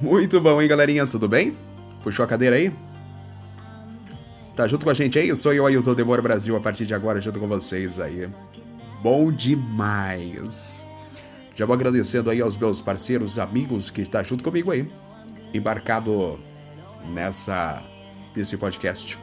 Muito 0.00 0.40
bom, 0.40 0.62
hein, 0.62 0.66
galerinha? 0.66 1.06
Tudo 1.06 1.28
bem? 1.28 1.54
Puxou 2.02 2.24
a 2.24 2.28
cadeira 2.28 2.56
aí? 2.56 2.72
Tá 4.56 4.66
junto 4.66 4.84
com 4.84 4.90
a 4.90 4.94
gente 4.94 5.18
aí? 5.18 5.36
Sou 5.36 5.52
eu, 5.52 5.66
Ailton 5.66 5.94
Demora 5.94 6.22
Brasil, 6.22 6.56
a 6.56 6.60
partir 6.60 6.86
de 6.86 6.94
agora, 6.94 7.20
junto 7.20 7.38
com 7.38 7.46
vocês 7.46 8.00
aí. 8.00 8.26
Bom 9.02 9.30
demais! 9.30 10.86
Já 11.54 11.66
vou 11.66 11.74
agradecendo 11.74 12.30
aí 12.30 12.40
aos 12.40 12.56
meus 12.56 12.80
parceiros, 12.80 13.38
amigos 13.38 13.90
que 13.90 14.00
estão 14.00 14.24
junto 14.24 14.42
comigo 14.42 14.70
aí, 14.70 14.90
embarcado 15.52 16.40
nessa 17.12 17.82
nesse 18.34 18.56
podcast. 18.56 19.18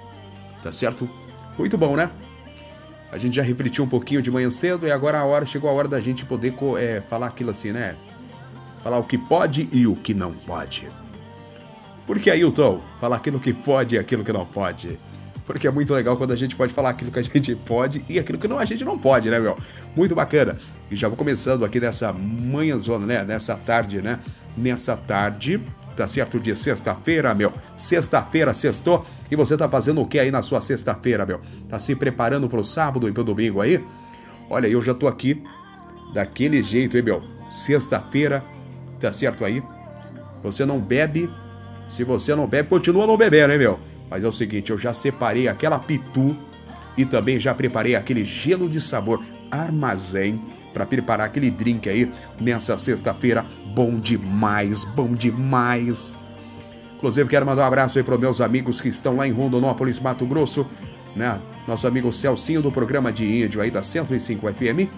Tá 0.62 0.72
certo? 0.72 1.10
Muito 1.58 1.76
bom, 1.76 1.96
né? 1.96 2.12
A 3.12 3.18
gente 3.18 3.36
já 3.36 3.42
refletiu 3.42 3.84
um 3.84 3.90
pouquinho 3.90 4.22
de 4.22 4.30
manhã 4.30 4.52
cedo 4.52 4.86
e 4.86 4.92
agora 4.92 5.18
a 5.18 5.26
hora 5.26 5.46
chegou 5.46 5.72
a 5.72 5.74
hora 5.74 5.88
da 5.88 6.00
gente 6.00 6.24
poder 6.24 6.54
é, 6.78 7.02
falar 7.02 7.28
aquilo 7.28 7.50
assim, 7.50 7.72
né? 7.72 7.96
Falar 8.88 9.00
o 9.00 9.04
que 9.04 9.18
pode 9.18 9.68
e 9.74 9.86
o 9.86 9.98
que 9.98 10.14
não 10.14 10.32
pode. 10.32 10.88
Por 12.06 12.18
que, 12.20 12.32
Ailton? 12.32 12.82
Falar 13.02 13.18
aquilo 13.18 13.38
que 13.38 13.52
pode 13.52 13.96
e 13.96 14.00
aquilo 14.00 14.24
que 14.24 14.32
não 14.32 14.46
pode. 14.46 14.98
Porque 15.46 15.68
é 15.68 15.72
muito 15.72 15.94
legal 15.94 16.16
quando 16.16 16.32
a 16.32 16.38
gente 16.38 16.56
pode 16.56 16.72
falar 16.72 16.92
aquilo 16.92 17.12
que 17.12 17.20
a 17.20 17.22
gente 17.22 17.54
pode 17.54 18.02
e 18.08 18.18
aquilo 18.18 18.38
que 18.38 18.48
não, 18.48 18.58
a 18.58 18.64
gente 18.64 18.86
não 18.86 18.98
pode, 18.98 19.30
né, 19.30 19.42
meu? 19.42 19.58
Muito 19.94 20.16
bacana. 20.16 20.56
E 20.90 20.96
já 20.96 21.10
vou 21.10 21.18
começando 21.18 21.66
aqui 21.66 21.82
nessa 21.82 22.14
manhãzona, 22.14 23.06
né? 23.06 23.24
Nessa 23.26 23.58
tarde, 23.58 24.02
né? 24.02 24.20
Nessa 24.56 24.96
tarde, 24.96 25.60
tá 25.98 26.08
certo? 26.08 26.40
De 26.40 26.56
sexta-feira, 26.56 27.36
meu. 27.36 27.52
Sexta-feira, 27.76 28.54
sextou. 28.54 29.06
E 29.30 29.36
você 29.36 29.58
tá 29.58 29.68
fazendo 29.68 30.00
o 30.00 30.08
que 30.08 30.18
aí 30.18 30.32
na 30.32 30.42
sua 30.42 30.62
sexta-feira, 30.62 31.26
meu? 31.26 31.42
Tá 31.68 31.78
se 31.78 31.94
preparando 31.94 32.48
pro 32.48 32.64
sábado 32.64 33.10
e 33.10 33.12
pro 33.12 33.26
domingo 33.26 33.60
aí? 33.60 33.84
Olha, 34.50 34.68
eu 34.68 34.82
já 34.82 34.94
tô 34.94 35.10
aqui 35.10 35.44
daquele 36.14 36.64
jeito, 36.64 36.96
hein, 36.96 37.04
meu? 37.04 37.22
Sexta-feira, 37.50 38.42
tá 39.00 39.12
certo 39.12 39.46
aí? 39.46 39.64
Você 40.44 40.66
não 40.66 40.80
bebe. 40.80 41.30
Se 41.90 42.04
você 42.04 42.36
não 42.36 42.48
bebe, 42.48 42.70
continua 42.70 43.08
não 43.08 43.18
bebendo, 43.18 43.54
hein, 43.54 43.60
meu? 43.60 43.80
Mas 44.10 44.24
é 44.24 44.28
o 44.28 44.32
seguinte, 44.32 44.72
eu 44.72 44.78
já 44.78 44.94
separei 44.94 45.48
aquela 45.48 45.80
pitu 45.80 46.36
e 46.98 47.06
também 47.06 47.40
já 47.40 47.54
preparei 47.54 47.96
aquele 47.96 48.24
gelo 48.24 48.68
de 48.70 48.82
sabor 48.82 49.24
armazém 49.52 50.42
para 50.74 50.86
preparar 50.86 51.28
aquele 51.28 51.50
drink 51.50 51.90
aí 51.90 52.12
nessa 52.40 52.78
sexta-feira. 52.78 53.46
Bom 53.74 54.00
demais, 54.00 54.84
bom 54.84 55.14
demais. 55.14 56.18
Inclusive, 56.96 57.30
quero 57.30 57.46
mandar 57.46 57.64
um 57.64 57.68
abraço 57.68 57.98
aí 57.98 58.04
para 58.04 58.18
meus 58.18 58.42
amigos 58.42 58.82
que 58.82 58.90
estão 58.90 59.16
lá 59.16 59.28
em 59.28 59.32
Rondonópolis, 59.32 60.00
Mato 60.00 60.26
Grosso, 60.26 60.66
né? 61.16 61.40
Nosso 61.68 61.88
amigo 61.88 62.12
Celcinho 62.12 62.62
do 62.62 62.72
programa 62.72 63.12
de 63.12 63.26
índio 63.26 63.62
aí 63.62 63.70
da 63.70 63.84
105 63.84 64.54
FM. 64.54 64.90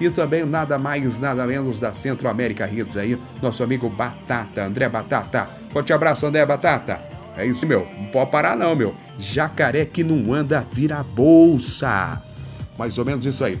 E 0.00 0.10
também 0.10 0.44
nada 0.44 0.78
mais, 0.78 1.20
nada 1.20 1.46
menos 1.46 1.78
da 1.78 1.92
Centro 1.92 2.28
América 2.28 2.68
Hits 2.68 2.96
aí, 2.96 3.18
nosso 3.40 3.62
amigo 3.62 3.88
Batata, 3.88 4.64
André 4.64 4.88
Batata. 4.88 5.48
Forte 5.70 5.92
abraço, 5.92 6.26
André 6.26 6.44
Batata. 6.44 7.00
É 7.36 7.46
isso, 7.46 7.66
meu. 7.66 7.86
Não 7.98 8.06
pode 8.06 8.30
parar, 8.30 8.56
não, 8.56 8.74
meu. 8.74 8.94
Jacaré 9.18 9.84
que 9.84 10.02
não 10.04 10.32
anda 10.32 10.64
vira 10.72 11.02
bolsa. 11.02 12.22
Mais 12.78 12.98
ou 12.98 13.04
menos 13.04 13.24
isso 13.24 13.44
aí. 13.44 13.58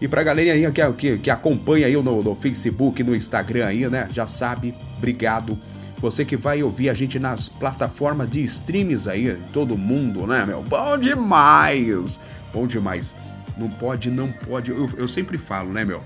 E 0.00 0.06
pra 0.06 0.22
galerinha 0.22 0.54
aí 0.54 0.72
que, 0.72 0.92
que, 0.92 1.18
que 1.18 1.30
acompanha 1.30 1.86
aí 1.86 1.94
no, 1.94 2.22
no 2.22 2.34
Facebook, 2.34 3.02
no 3.02 3.14
Instagram 3.14 3.66
aí, 3.66 3.88
né? 3.88 4.08
Já 4.12 4.26
sabe, 4.26 4.74
obrigado. 4.96 5.58
Você 6.00 6.24
que 6.24 6.36
vai 6.36 6.62
ouvir 6.62 6.88
a 6.88 6.94
gente 6.94 7.18
nas 7.18 7.48
plataformas 7.48 8.30
de 8.30 8.42
streams 8.44 9.08
aí, 9.08 9.36
todo 9.52 9.76
mundo, 9.76 10.26
né, 10.26 10.44
meu? 10.46 10.62
Bom 10.62 10.96
demais! 10.96 12.20
Bom 12.52 12.66
demais. 12.66 13.14
Não 13.58 13.68
pode, 13.68 14.10
não 14.10 14.30
pode. 14.30 14.70
Eu, 14.70 14.88
eu 14.96 15.08
sempre 15.08 15.36
falo, 15.36 15.72
né, 15.72 15.84
meu? 15.84 16.02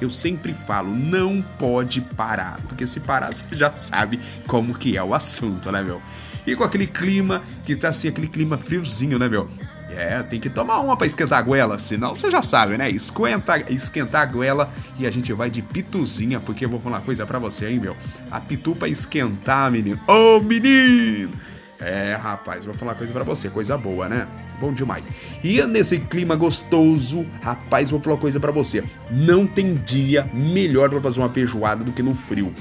Eu 0.00 0.10
sempre 0.10 0.52
falo, 0.52 0.90
não 0.90 1.42
pode 1.58 2.00
parar. 2.00 2.60
Porque 2.68 2.86
se 2.86 3.00
parar, 3.00 3.32
você 3.32 3.44
já 3.52 3.72
sabe 3.72 4.20
como 4.46 4.74
que 4.74 4.96
é 4.96 5.02
o 5.02 5.14
assunto, 5.14 5.70
né, 5.70 5.82
meu? 5.82 6.02
E 6.46 6.54
com 6.54 6.64
aquele 6.64 6.86
clima 6.86 7.42
que 7.64 7.74
tá 7.74 7.88
assim, 7.88 8.08
aquele 8.08 8.28
clima 8.28 8.58
friozinho, 8.58 9.18
né, 9.18 9.28
meu? 9.28 9.48
É, 9.90 10.22
tem 10.22 10.38
que 10.38 10.50
tomar 10.50 10.80
uma 10.80 10.96
para 10.96 11.06
esquentar 11.06 11.38
a 11.38 11.42
goela, 11.42 11.78
senão 11.78 12.14
você 12.14 12.30
já 12.30 12.42
sabe, 12.42 12.76
né? 12.76 12.90
Esquenta, 12.90 13.58
esquentar 13.72 14.22
a 14.22 14.26
goela 14.26 14.70
e 14.98 15.06
a 15.06 15.10
gente 15.10 15.32
vai 15.32 15.48
de 15.48 15.62
pituzinha, 15.62 16.38
porque 16.38 16.66
eu 16.66 16.68
vou 16.68 16.80
falar 16.80 16.98
uma 16.98 17.02
coisa 17.02 17.24
para 17.24 17.38
você, 17.38 17.68
hein, 17.70 17.80
meu? 17.80 17.96
A 18.30 18.38
pitu 18.38 18.76
pra 18.76 18.88
esquentar, 18.88 19.70
menino. 19.70 19.98
Ô, 20.06 20.36
oh, 20.36 20.40
menino! 20.40 21.32
É, 21.78 22.14
rapaz, 22.14 22.64
vou 22.64 22.74
falar 22.74 22.92
uma 22.92 22.98
coisa 22.98 23.12
para 23.12 23.24
você, 23.24 23.50
coisa 23.50 23.76
boa, 23.76 24.08
né? 24.08 24.26
Bom 24.58 24.72
demais. 24.72 25.08
E 25.44 25.62
nesse 25.66 25.98
clima 25.98 26.34
gostoso, 26.34 27.26
rapaz, 27.42 27.90
vou 27.90 28.00
falar 28.00 28.14
uma 28.14 28.20
coisa 28.20 28.40
para 28.40 28.50
você. 28.50 28.82
Não 29.10 29.46
tem 29.46 29.74
dia 29.74 30.28
melhor 30.32 30.88
para 30.88 31.00
fazer 31.00 31.20
uma 31.20 31.28
feijoada 31.28 31.84
do 31.84 31.92
que 31.92 32.02
no 32.02 32.14
frio. 32.14 32.54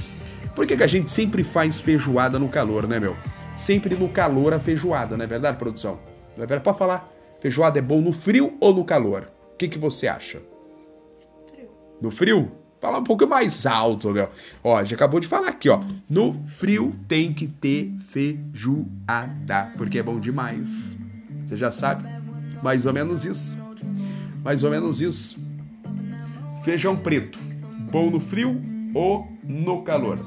Por 0.54 0.68
que, 0.68 0.76
que 0.76 0.84
a 0.84 0.88
gente 0.88 1.10
sempre 1.12 1.44
faz 1.44 1.80
feijoada 1.80 2.38
no 2.38 2.50
calor, 2.50 2.88
né, 2.88 3.00
meu? 3.00 3.16
Sempre 3.56 3.96
no 3.96 4.10
calor 4.10 4.54
a 4.54 4.60
feijoada, 4.60 5.16
não 5.16 5.24
é 5.24 5.28
verdade, 5.28 5.58
produção? 5.58 6.00
Não 6.36 6.44
é 6.44 6.48
verdade? 6.48 6.64
Pode 6.64 6.78
falar. 6.78 7.10
Feijoada 7.40 7.80
é 7.80 7.82
bom 7.82 8.02
no 8.02 8.12
frio 8.12 8.58
ou 8.60 8.74
no 8.74 8.84
calor? 8.84 9.32
O 9.54 9.58
que, 9.58 9.70
que 9.70 9.80
você 9.80 10.08
acha? 10.08 10.42
Frio. 11.50 11.70
No 12.02 12.12
frio? 12.12 12.52
Fala 12.86 13.00
um 13.00 13.04
pouco 13.04 13.26
mais 13.26 13.66
alto, 13.66 14.12
meu. 14.12 14.30
Ó, 14.64 14.84
já 14.84 14.96
acabou 14.96 15.20
de 15.20 15.28
falar 15.28 15.48
aqui, 15.48 15.68
ó. 15.70 15.82
No 16.08 16.40
frio 16.46 16.96
tem 17.08 17.34
que 17.34 17.48
ter 17.48 17.92
feijoada, 18.10 19.72
porque 19.76 19.98
é 19.98 20.04
bom 20.04 20.20
demais. 20.20 20.96
Você 21.44 21.56
já 21.56 21.72
sabe? 21.72 22.08
Mais 22.62 22.86
ou 22.86 22.94
menos 22.94 23.26
isso. 23.26 23.58
Mais 24.44 24.64
ou 24.64 24.70
menos 24.70 25.02
isso. 25.02 25.36
Feijão 26.64 26.96
preto. 26.96 27.40
Bom 27.92 28.12
no 28.12 28.20
frio 28.20 28.62
ou 28.94 29.28
no 29.44 29.82
calor? 29.82 30.20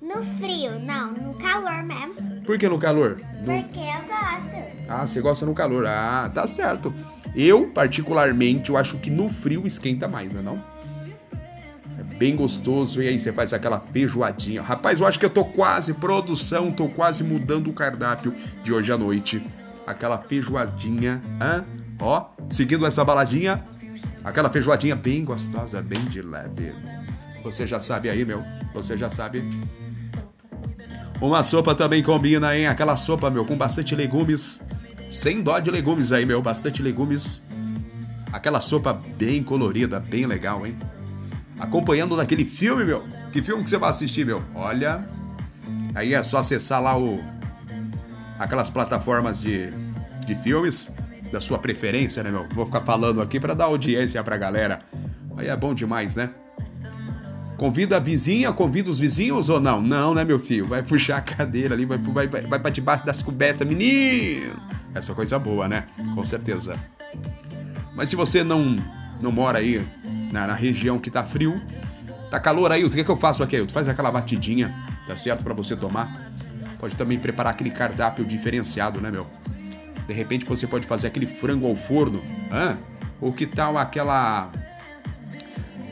No 0.00 0.22
frio, 0.40 0.80
não, 0.80 1.12
no 1.12 1.34
calor 1.34 1.82
mesmo. 1.82 2.40
Por 2.46 2.58
que 2.58 2.66
no 2.66 2.78
calor? 2.78 3.20
No... 3.40 3.62
Porque 3.62 3.78
eu 3.78 4.00
gosto. 4.08 4.88
Ah, 4.88 5.06
você 5.06 5.20
gosta 5.20 5.44
no 5.44 5.54
calor. 5.54 5.84
Ah, 5.86 6.30
tá 6.32 6.46
certo. 6.46 6.94
Eu, 7.36 7.66
particularmente, 7.74 8.70
eu 8.70 8.78
acho 8.78 8.96
que 8.96 9.10
no 9.10 9.28
frio 9.28 9.66
esquenta 9.66 10.08
mais, 10.08 10.32
não 10.32 10.40
é 10.40 10.42
não? 10.42 10.73
Bem 12.18 12.36
gostoso. 12.36 13.02
E 13.02 13.08
aí 13.08 13.18
você 13.18 13.32
faz 13.32 13.52
aquela 13.52 13.80
feijoadinha. 13.80 14.62
Rapaz, 14.62 15.00
eu 15.00 15.06
acho 15.06 15.18
que 15.18 15.26
eu 15.26 15.30
tô 15.30 15.44
quase, 15.44 15.94
produção, 15.94 16.70
tô 16.70 16.88
quase 16.88 17.24
mudando 17.24 17.68
o 17.68 17.72
cardápio 17.72 18.34
de 18.62 18.72
hoje 18.72 18.92
à 18.92 18.98
noite. 18.98 19.44
Aquela 19.86 20.18
feijoadinha, 20.18 21.20
hã? 21.40 21.64
Ó, 22.00 22.26
seguindo 22.50 22.86
essa 22.86 23.04
baladinha, 23.04 23.64
aquela 24.24 24.50
feijoadinha 24.50 24.96
bem 24.96 25.24
gostosa, 25.24 25.82
bem 25.82 26.04
de 26.06 26.22
leve. 26.22 26.72
Você 27.42 27.66
já 27.66 27.78
sabe 27.78 28.08
aí, 28.08 28.24
meu? 28.24 28.42
Você 28.72 28.96
já 28.96 29.10
sabe? 29.10 29.44
Uma 31.20 31.42
sopa 31.42 31.74
também 31.74 32.02
combina, 32.02 32.56
hein? 32.56 32.66
Aquela 32.66 32.96
sopa, 32.96 33.30
meu, 33.30 33.44
com 33.44 33.56
bastante 33.56 33.94
legumes. 33.94 34.60
Sem 35.10 35.42
dó 35.42 35.58
de 35.58 35.70
legumes 35.70 36.10
aí, 36.10 36.24
meu. 36.24 36.42
Bastante 36.42 36.82
legumes. 36.82 37.40
Aquela 38.32 38.60
sopa 38.60 38.98
bem 39.16 39.42
colorida, 39.42 40.00
bem 40.00 40.26
legal, 40.26 40.66
hein? 40.66 40.76
Acompanhando 41.58 42.16
naquele 42.16 42.44
filme, 42.44 42.84
meu. 42.84 43.04
Que 43.32 43.42
filme 43.42 43.62
que 43.62 43.70
você 43.70 43.78
vai 43.78 43.90
assistir, 43.90 44.26
meu? 44.26 44.42
Olha. 44.54 45.06
Aí 45.94 46.14
é 46.14 46.22
só 46.22 46.38
acessar 46.38 46.82
lá 46.82 46.98
o. 46.98 47.22
Aquelas 48.38 48.68
plataformas 48.68 49.40
de, 49.40 49.70
de 50.26 50.34
filmes 50.34 50.92
da 51.30 51.40
sua 51.40 51.58
preferência, 51.58 52.22
né, 52.22 52.30
meu? 52.30 52.46
Vou 52.52 52.66
ficar 52.66 52.80
falando 52.80 53.22
aqui 53.22 53.38
para 53.38 53.54
dar 53.54 53.66
audiência 53.66 54.22
pra 54.22 54.36
galera. 54.36 54.80
Aí 55.36 55.48
é 55.48 55.56
bom 55.56 55.74
demais, 55.74 56.16
né? 56.16 56.30
Convida 57.56 57.96
a 57.96 58.00
vizinha, 58.00 58.52
convida 58.52 58.90
os 58.90 58.98
vizinhos 58.98 59.48
ou 59.48 59.60
não? 59.60 59.80
Não, 59.80 60.12
né, 60.12 60.24
meu 60.24 60.40
filho? 60.40 60.66
Vai 60.66 60.82
puxar 60.82 61.18
a 61.18 61.20
cadeira 61.20 61.74
ali, 61.74 61.84
vai, 61.84 61.98
vai, 61.98 62.26
vai, 62.26 62.58
pra 62.58 62.70
debaixo 62.70 63.06
das 63.06 63.22
cobertas, 63.22 63.66
menino! 63.66 64.56
Essa 64.92 65.12
é 65.12 65.14
coisa 65.14 65.38
boa, 65.38 65.68
né? 65.68 65.86
Com 66.14 66.24
certeza. 66.24 66.76
Mas 67.94 68.08
se 68.08 68.16
você 68.16 68.42
não, 68.42 68.76
não 69.20 69.30
mora 69.30 69.58
aí 69.58 69.84
na, 70.32 70.46
na 70.46 70.54
região 70.54 70.98
que 70.98 71.10
tá 71.10 71.24
frio, 71.24 71.60
tá 72.30 72.40
calor 72.40 72.72
aí, 72.72 72.84
o 72.84 72.90
que, 72.90 73.00
é 73.00 73.04
que 73.04 73.10
eu 73.10 73.16
faço 73.16 73.42
aqui? 73.42 73.64
Tu 73.64 73.72
faz 73.72 73.88
aquela 73.88 74.10
batidinha, 74.10 74.74
tá 75.06 75.16
certo? 75.16 75.42
para 75.42 75.54
você 75.54 75.76
tomar. 75.76 76.32
Pode 76.78 76.96
também 76.96 77.18
preparar 77.18 77.52
aquele 77.52 77.70
cardápio 77.70 78.24
diferenciado, 78.24 79.00
né, 79.00 79.10
meu? 79.10 79.26
De 80.06 80.12
repente 80.12 80.44
você 80.44 80.66
pode 80.66 80.86
fazer 80.86 81.06
aquele 81.06 81.26
frango 81.26 81.66
ao 81.66 81.74
forno, 81.74 82.22
hã? 82.52 82.76
Ou 83.20 83.32
que 83.32 83.46
tal 83.46 83.78
aquela 83.78 84.50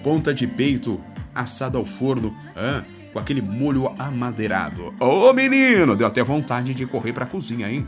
ponta 0.02 0.34
de 0.34 0.46
peito 0.46 1.00
assada 1.34 1.78
ao 1.78 1.84
forno, 1.84 2.36
ah, 2.54 2.82
com 3.12 3.18
aquele 3.18 3.40
molho 3.40 3.88
amadeirado. 3.98 4.94
Ô 5.00 5.30
oh, 5.30 5.32
menino, 5.32 5.96
deu 5.96 6.06
até 6.06 6.22
vontade 6.22 6.74
de 6.74 6.86
correr 6.86 7.12
pra 7.12 7.26
cozinha, 7.26 7.70
hein? 7.70 7.86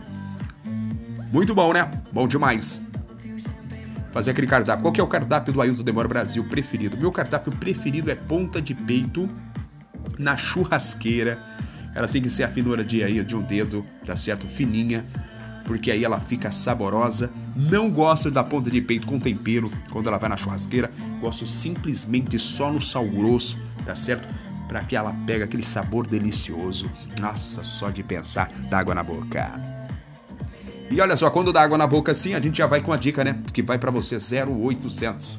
Muito 1.32 1.54
bom, 1.54 1.72
né? 1.72 1.90
Bom 2.12 2.28
demais. 2.28 2.80
Fazer 4.14 4.30
aquele 4.30 4.46
cardápio. 4.46 4.82
Qual 4.82 4.92
que 4.92 5.00
é 5.00 5.04
o 5.04 5.08
cardápio 5.08 5.52
do 5.52 5.60
Ailton 5.60 5.82
Demora 5.82 6.06
Brasil 6.06 6.44
preferido? 6.44 6.96
Meu 6.96 7.10
cardápio 7.10 7.52
preferido 7.52 8.12
é 8.12 8.14
ponta 8.14 8.62
de 8.62 8.72
peito 8.72 9.28
na 10.16 10.36
churrasqueira. 10.36 11.36
Ela 11.96 12.06
tem 12.06 12.22
que 12.22 12.30
ser 12.30 12.44
a 12.44 12.48
finura 12.48 12.84
de, 12.84 13.02
aí, 13.02 13.22
de 13.24 13.34
um 13.34 13.42
dedo, 13.42 13.84
tá 14.06 14.16
certo? 14.16 14.46
Fininha 14.46 15.04
porque 15.66 15.90
aí 15.90 16.04
ela 16.04 16.20
fica 16.20 16.52
saborosa. 16.52 17.30
Não 17.56 17.90
gosto 17.90 18.30
da 18.30 18.44
ponta 18.44 18.70
de 18.70 18.80
peito 18.80 19.06
com 19.06 19.18
tempero 19.18 19.72
quando 19.90 20.08
ela 20.08 20.18
vai 20.18 20.28
na 20.28 20.36
churrasqueira. 20.36 20.92
Gosto 21.20 21.46
simplesmente 21.46 22.38
só 22.38 22.70
no 22.70 22.80
sal 22.80 23.06
grosso, 23.06 23.58
tá 23.84 23.96
certo? 23.96 24.28
para 24.68 24.82
que 24.82 24.96
ela 24.96 25.14
pegue 25.26 25.44
aquele 25.44 25.62
sabor 25.62 26.06
delicioso. 26.06 26.90
Nossa, 27.20 27.62
só 27.62 27.90
de 27.90 28.02
pensar, 28.02 28.50
dá 28.70 28.78
água 28.78 28.94
na 28.94 29.02
boca. 29.02 29.73
E 30.90 31.00
olha 31.00 31.16
só, 31.16 31.30
quando 31.30 31.52
dá 31.52 31.62
água 31.62 31.78
na 31.78 31.86
boca 31.86 32.12
assim, 32.12 32.34
a 32.34 32.40
gente 32.40 32.58
já 32.58 32.66
vai 32.66 32.82
com 32.82 32.92
a 32.92 32.96
dica, 32.96 33.24
né? 33.24 33.42
Que 33.52 33.62
vai 33.62 33.78
para 33.78 33.90
você 33.90 34.16
0800. 34.16 35.38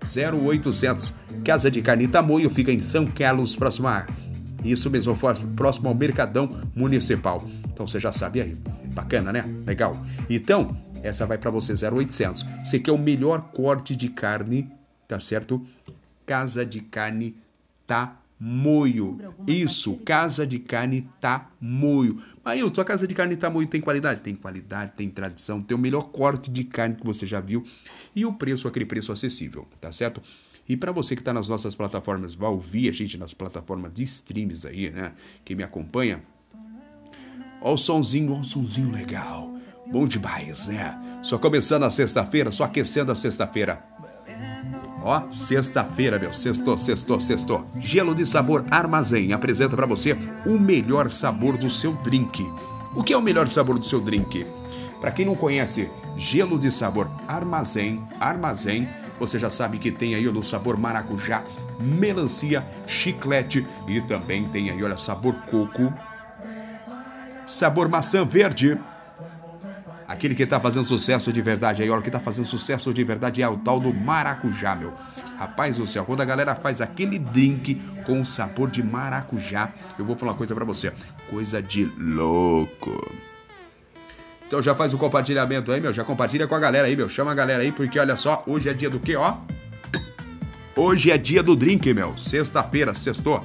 0800. 0.00 1.12
Casa 1.44 1.70
de 1.70 1.82
Carne 1.82 2.06
Tamoio 2.06 2.50
fica 2.50 2.72
em 2.72 2.80
São 2.80 3.06
Carlos, 3.06 3.56
próximo 3.56 3.88
a 3.88 4.06
isso 4.64 4.90
mesmo, 4.90 5.16
próximo 5.54 5.88
ao 5.88 5.94
Mercadão 5.94 6.48
Municipal. 6.74 7.46
Então 7.72 7.86
você 7.86 8.00
já 8.00 8.10
sabe 8.12 8.40
aí. 8.40 8.52
Bacana, 8.94 9.32
né? 9.32 9.44
Legal. 9.66 9.96
Então, 10.28 10.76
essa 11.02 11.26
vai 11.26 11.38
para 11.38 11.50
você 11.50 11.72
0800. 11.72 12.44
Você 12.64 12.78
quer 12.78 12.92
o 12.92 12.98
melhor 12.98 13.50
corte 13.52 13.94
de 13.94 14.08
carne, 14.08 14.70
tá 15.06 15.20
certo? 15.20 15.64
Casa 16.24 16.66
de 16.66 16.80
Carne 16.80 17.36
Tamoio. 17.86 19.18
Isso, 19.46 19.94
Casa 20.04 20.46
de 20.46 20.58
Carne 20.58 21.08
Tamoio. 21.20 22.20
Aí, 22.46 22.70
tua 22.70 22.84
Casa 22.84 23.08
de 23.08 23.12
Carne 23.12 23.34
Tamoio 23.34 23.66
tem 23.66 23.80
qualidade? 23.80 24.20
Tem 24.20 24.32
qualidade, 24.32 24.92
tem 24.92 25.10
tradição, 25.10 25.60
tem 25.60 25.76
o 25.76 25.80
melhor 25.80 26.10
corte 26.10 26.48
de 26.48 26.62
carne 26.62 26.94
que 26.94 27.04
você 27.04 27.26
já 27.26 27.40
viu 27.40 27.64
e 28.14 28.24
o 28.24 28.32
preço, 28.32 28.68
aquele 28.68 28.86
preço 28.86 29.10
acessível, 29.10 29.66
tá 29.80 29.90
certo? 29.90 30.22
E 30.68 30.76
para 30.76 30.92
você 30.92 31.16
que 31.16 31.22
está 31.22 31.32
nas 31.32 31.48
nossas 31.48 31.74
plataformas, 31.74 32.36
vai 32.36 32.48
ouvir 32.48 32.88
a 32.88 32.92
gente 32.92 33.18
nas 33.18 33.34
plataformas 33.34 33.92
de 33.92 34.04
streams 34.04 34.64
aí, 34.64 34.90
né? 34.90 35.10
Que 35.44 35.56
me 35.56 35.64
acompanha. 35.64 36.22
Ó 37.60 37.74
o 37.74 37.76
sonzinho, 37.76 38.32
ó 38.32 38.38
o 38.38 38.44
sonzinho 38.44 38.92
legal. 38.92 39.52
Bom 39.88 40.06
demais, 40.06 40.68
né? 40.68 41.20
Só 41.24 41.38
começando 41.38 41.82
a 41.82 41.90
sexta-feira, 41.90 42.52
só 42.52 42.62
aquecendo 42.62 43.10
a 43.10 43.16
sexta-feira. 43.16 43.84
Ó, 45.06 45.22
sexta-feira, 45.30 46.18
meu. 46.18 46.32
Sextou, 46.32 46.76
sextou, 46.76 47.20
sextou. 47.20 47.64
Gelo 47.78 48.12
de 48.12 48.26
sabor 48.26 48.64
Armazém 48.72 49.32
apresenta 49.32 49.76
para 49.76 49.86
você 49.86 50.18
o 50.44 50.58
melhor 50.58 51.12
sabor 51.12 51.56
do 51.56 51.70
seu 51.70 51.92
drink. 51.92 52.44
O 52.92 53.04
que 53.04 53.12
é 53.12 53.16
o 53.16 53.22
melhor 53.22 53.48
sabor 53.48 53.78
do 53.78 53.86
seu 53.86 54.00
drink? 54.00 54.44
Para 55.00 55.12
quem 55.12 55.24
não 55.24 55.36
conhece, 55.36 55.88
gelo 56.16 56.58
de 56.58 56.72
sabor 56.72 57.08
Armazém, 57.28 58.02
Armazém 58.18 58.88
você 59.16 59.38
já 59.38 59.48
sabe 59.48 59.78
que 59.78 59.92
tem 59.92 60.16
aí 60.16 60.24
no 60.24 60.42
sabor 60.42 60.76
maracujá, 60.76 61.44
melancia, 61.78 62.66
chiclete 62.84 63.64
e 63.86 64.00
também 64.00 64.44
tem 64.46 64.70
aí, 64.70 64.82
olha, 64.82 64.96
sabor 64.96 65.34
coco, 65.48 65.94
sabor 67.46 67.88
maçã 67.88 68.24
verde. 68.24 68.76
Aquele 70.08 70.34
que 70.34 70.46
tá 70.46 70.60
fazendo 70.60 70.84
sucesso 70.84 71.32
de 71.32 71.42
verdade 71.42 71.82
aí, 71.82 71.90
olha, 71.90 72.02
que 72.02 72.10
tá 72.10 72.20
fazendo 72.20 72.46
sucesso 72.46 72.94
de 72.94 73.02
verdade 73.02 73.42
é 73.42 73.48
o 73.48 73.56
tal 73.56 73.80
do 73.80 73.92
maracujá, 73.92 74.74
meu. 74.74 74.92
Rapaz 75.38 75.76
do 75.76 75.86
céu, 75.86 76.04
quando 76.04 76.20
a 76.20 76.24
galera 76.24 76.54
faz 76.54 76.80
aquele 76.80 77.18
drink 77.18 77.74
com 78.04 78.24
sabor 78.24 78.70
de 78.70 78.82
maracujá, 78.82 79.70
eu 79.98 80.04
vou 80.04 80.16
falar 80.16 80.32
uma 80.32 80.38
coisa 80.38 80.54
para 80.54 80.64
você, 80.64 80.92
coisa 81.28 81.60
de 81.60 81.84
louco. 81.98 83.12
Então 84.46 84.62
já 84.62 84.74
faz 84.76 84.94
o 84.94 84.98
compartilhamento 84.98 85.72
aí, 85.72 85.80
meu. 85.80 85.92
Já 85.92 86.04
compartilha 86.04 86.46
com 86.46 86.54
a 86.54 86.58
galera 86.60 86.86
aí, 86.86 86.94
meu. 86.94 87.08
Chama 87.08 87.32
a 87.32 87.34
galera 87.34 87.62
aí, 87.62 87.72
porque 87.72 87.98
olha 87.98 88.16
só, 88.16 88.44
hoje 88.46 88.68
é 88.68 88.72
dia 88.72 88.88
do 88.88 89.00
quê, 89.00 89.16
ó? 89.16 89.34
Hoje 90.76 91.10
é 91.10 91.18
dia 91.18 91.42
do 91.42 91.56
drink, 91.56 91.92
meu. 91.92 92.16
Sexta-feira, 92.16 92.94
sextou. 92.94 93.44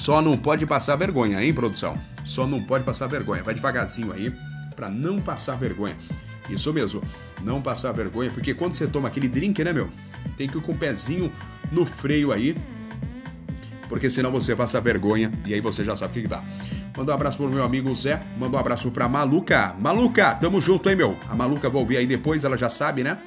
Só 0.00 0.22
não 0.22 0.34
pode 0.34 0.64
passar 0.64 0.96
vergonha, 0.96 1.44
hein, 1.44 1.52
produção? 1.52 1.94
Só 2.24 2.46
não 2.46 2.62
pode 2.62 2.84
passar 2.84 3.06
vergonha. 3.06 3.42
Vai 3.42 3.52
devagarzinho 3.52 4.14
aí, 4.14 4.32
para 4.74 4.88
não 4.88 5.20
passar 5.20 5.58
vergonha. 5.58 5.94
Isso 6.48 6.72
mesmo, 6.72 7.02
não 7.42 7.60
passar 7.60 7.92
vergonha, 7.92 8.30
porque 8.30 8.54
quando 8.54 8.74
você 8.74 8.86
toma 8.86 9.08
aquele 9.08 9.28
drink, 9.28 9.62
né, 9.62 9.74
meu? 9.74 9.90
Tem 10.38 10.48
que 10.48 10.56
ir 10.56 10.62
com 10.62 10.72
o 10.72 10.74
pezinho 10.74 11.30
no 11.70 11.84
freio 11.84 12.32
aí, 12.32 12.56
porque 13.90 14.08
senão 14.08 14.30
você 14.30 14.56
passa 14.56 14.80
vergonha 14.80 15.30
e 15.44 15.52
aí 15.52 15.60
você 15.60 15.84
já 15.84 15.94
sabe 15.94 16.12
o 16.12 16.14
que, 16.14 16.22
que 16.22 16.28
dá. 16.28 16.42
Manda 16.96 17.12
um 17.12 17.14
abraço 17.14 17.36
pro 17.36 17.50
meu 17.50 17.62
amigo 17.62 17.94
Zé, 17.94 18.20
manda 18.38 18.56
um 18.56 18.60
abraço 18.60 18.90
pra 18.90 19.06
Maluca. 19.06 19.74
Maluca, 19.78 20.34
tamo 20.34 20.62
junto, 20.62 20.88
hein, 20.88 20.96
meu? 20.96 21.14
A 21.28 21.34
Maluca 21.34 21.68
vou 21.68 21.82
ouvir 21.82 21.98
aí 21.98 22.06
depois, 22.06 22.42
ela 22.42 22.56
já 22.56 22.70
sabe, 22.70 23.04
né? 23.04 23.18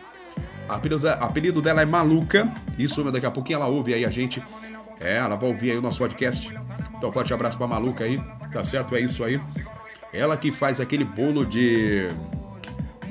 O 0.67 0.71
apelido, 0.71 1.07
apelido 1.07 1.61
dela 1.61 1.83
é 1.83 1.85
Maluca. 1.85 2.51
Isso, 2.79 3.03
daqui 3.11 3.27
a 3.27 3.31
pouquinho 3.31 3.57
ela 3.57 3.67
ouve 3.67 3.93
aí 3.93 4.03
a 4.03 4.09
gente. 4.09 4.41
É, 5.03 5.17
ela 5.17 5.35
vai 5.35 5.49
ouvir 5.49 5.71
aí 5.71 5.77
o 5.77 5.81
nosso 5.81 5.99
podcast. 5.99 6.53
Então, 6.97 7.11
forte 7.11 7.33
abraço 7.33 7.57
pra 7.57 7.67
Maluca 7.67 8.03
aí, 8.03 8.19
tá 8.51 8.63
certo? 8.63 8.95
É 8.95 9.01
isso 9.01 9.23
aí. 9.23 9.39
Ela 10.13 10.37
que 10.37 10.51
faz 10.51 10.79
aquele 10.79 11.03
bolo 11.03 11.45
de. 11.45 12.07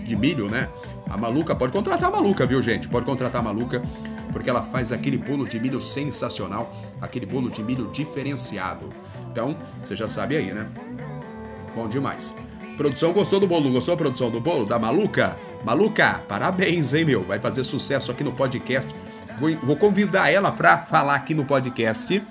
de 0.05 0.17
milho, 0.17 0.49
né? 0.49 0.69
A 1.11 1.17
Maluca, 1.17 1.55
pode 1.55 1.73
contratar 1.73 2.09
a 2.09 2.12
Maluca, 2.12 2.47
viu, 2.47 2.62
gente? 2.62 2.89
Pode 2.89 3.05
contratar 3.05 3.41
a 3.41 3.44
Maluca, 3.44 3.83
porque 4.33 4.49
ela 4.49 4.62
faz 4.62 4.93
aquele 4.93 5.19
bolo 5.19 5.47
de 5.47 5.61
milho 5.61 5.83
sensacional 5.83 6.73
aquele 7.03 7.27
bolo 7.27 7.50
de 7.50 7.62
milho 7.65 7.91
diferenciado. 7.93 8.89
Então, 9.31 9.56
você 9.85 9.97
já 9.97 10.09
sabe 10.09 10.37
aí, 10.37 10.53
né? 10.53 10.69
Bom 11.75 11.89
demais. 11.89 12.33
Produção 12.77 13.12
gostou 13.12 13.41
do 13.41 13.47
bolo? 13.47 13.73
Gostou 13.73 13.97
produção 13.97 14.31
do 14.31 14.41
bolo? 14.41 14.65
Da 14.65 14.79
Maluca? 14.79 15.37
Maluca, 15.65 16.21
parabéns, 16.29 16.94
hein, 16.94 17.05
meu? 17.05 17.23
Vai 17.23 17.41
fazer 17.41 17.65
sucesso 17.65 18.12
aqui 18.12 18.23
no 18.23 18.33
podcast. 18.33 18.94
Vou, 19.38 19.55
vou 19.56 19.76
convidar 19.76 20.31
ela 20.31 20.52
para 20.52 20.79
falar 20.79 21.14
aqui 21.14 21.34
no 21.34 21.44
podcast 21.44 22.23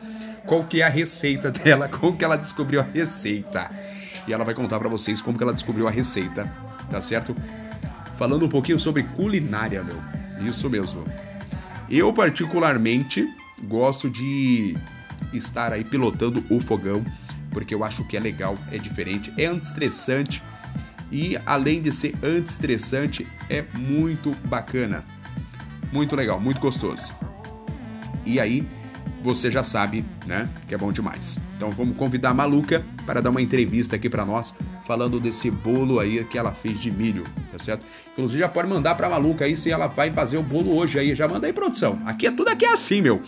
qual 0.45 0.63
que 0.63 0.81
é 0.81 0.86
a 0.86 0.89
receita 0.89 1.51
dela, 1.51 1.88
como 1.88 2.18
que 2.18 2.24
ela 2.24 2.38
descobriu 2.38 2.80
a 2.80 2.83
receita. 2.83 3.69
E 4.27 4.33
ela 4.33 4.44
vai 4.44 4.53
contar 4.53 4.80
para 4.80 4.89
vocês 4.89 5.21
como 5.21 5.38
que 5.38 5.44
ela 5.44 5.53
descobriu 5.53 5.88
a 5.88 5.92
receita, 5.92 6.51
tá 6.89 7.01
certo? 7.01 7.36
Falando 8.18 8.45
um 8.45 8.50
pouquinho 8.50 8.80
sobre 8.80 9.03
culinária, 9.03 9.83
meu. 9.83 9.98
Isso 10.48 10.69
mesmo. 10.69 11.06
Eu 11.89 12.13
particularmente 12.13 13.27
gosto 13.63 14.09
de 14.09 14.77
estar 15.33 15.74
aí 15.74 15.83
pilotando 15.83 16.44
o 16.50 16.59
fogão, 16.59 17.03
porque 17.51 17.75
eu 17.75 17.83
acho 17.83 18.03
que 18.07 18.15
é 18.15 18.19
legal, 18.19 18.56
é 18.71 18.77
diferente, 18.77 19.33
é 19.38 19.45
anti-estressante 19.45 20.42
e 21.12 21.38
além 21.45 21.81
de 21.81 21.92
ser 21.92 22.15
anti-estressante, 22.24 23.27
é 23.50 23.63
muito 23.77 24.31
bacana. 24.45 25.03
Muito 25.91 26.15
legal, 26.15 26.39
muito 26.39 26.59
gostoso. 26.59 27.13
E 28.25 28.39
aí, 28.39 28.65
você 29.21 29.51
já 29.51 29.63
sabe, 29.63 30.03
né, 30.25 30.49
que 30.67 30.73
é 30.73 30.77
bom 30.77 30.91
demais. 30.91 31.38
Então 31.55 31.71
vamos 31.71 31.95
convidar 31.95 32.29
a 32.29 32.33
Maluca 32.33 32.83
para 33.05 33.21
dar 33.21 33.29
uma 33.29 33.41
entrevista 33.41 33.95
aqui 33.95 34.09
para 34.09 34.25
nós, 34.25 34.53
falando 34.85 35.19
desse 35.19 35.49
bolo 35.51 35.99
aí 35.99 36.23
que 36.25 36.38
ela 36.38 36.51
fez 36.51 36.81
de 36.81 36.91
milho, 36.91 37.23
tá 37.51 37.59
certo? 37.59 37.85
Inclusive 38.13 38.39
já 38.39 38.49
pode 38.49 38.67
mandar 38.67 38.95
para 38.95 39.07
a 39.07 39.09
Maluca 39.09 39.45
aí 39.45 39.55
se 39.55 39.69
ela 39.69 39.88
vai 39.88 40.11
fazer 40.11 40.38
o 40.38 40.43
bolo 40.43 40.75
hoje 40.75 40.97
aí, 40.97 41.13
já 41.13 41.27
manda 41.27 41.47
aí 41.47 41.53
produção. 41.53 41.99
Aqui 42.05 42.27
é 42.27 42.31
tudo 42.31 42.49
aqui 42.49 42.65
é 42.65 42.71
assim, 42.71 43.01
meu. 43.01 43.21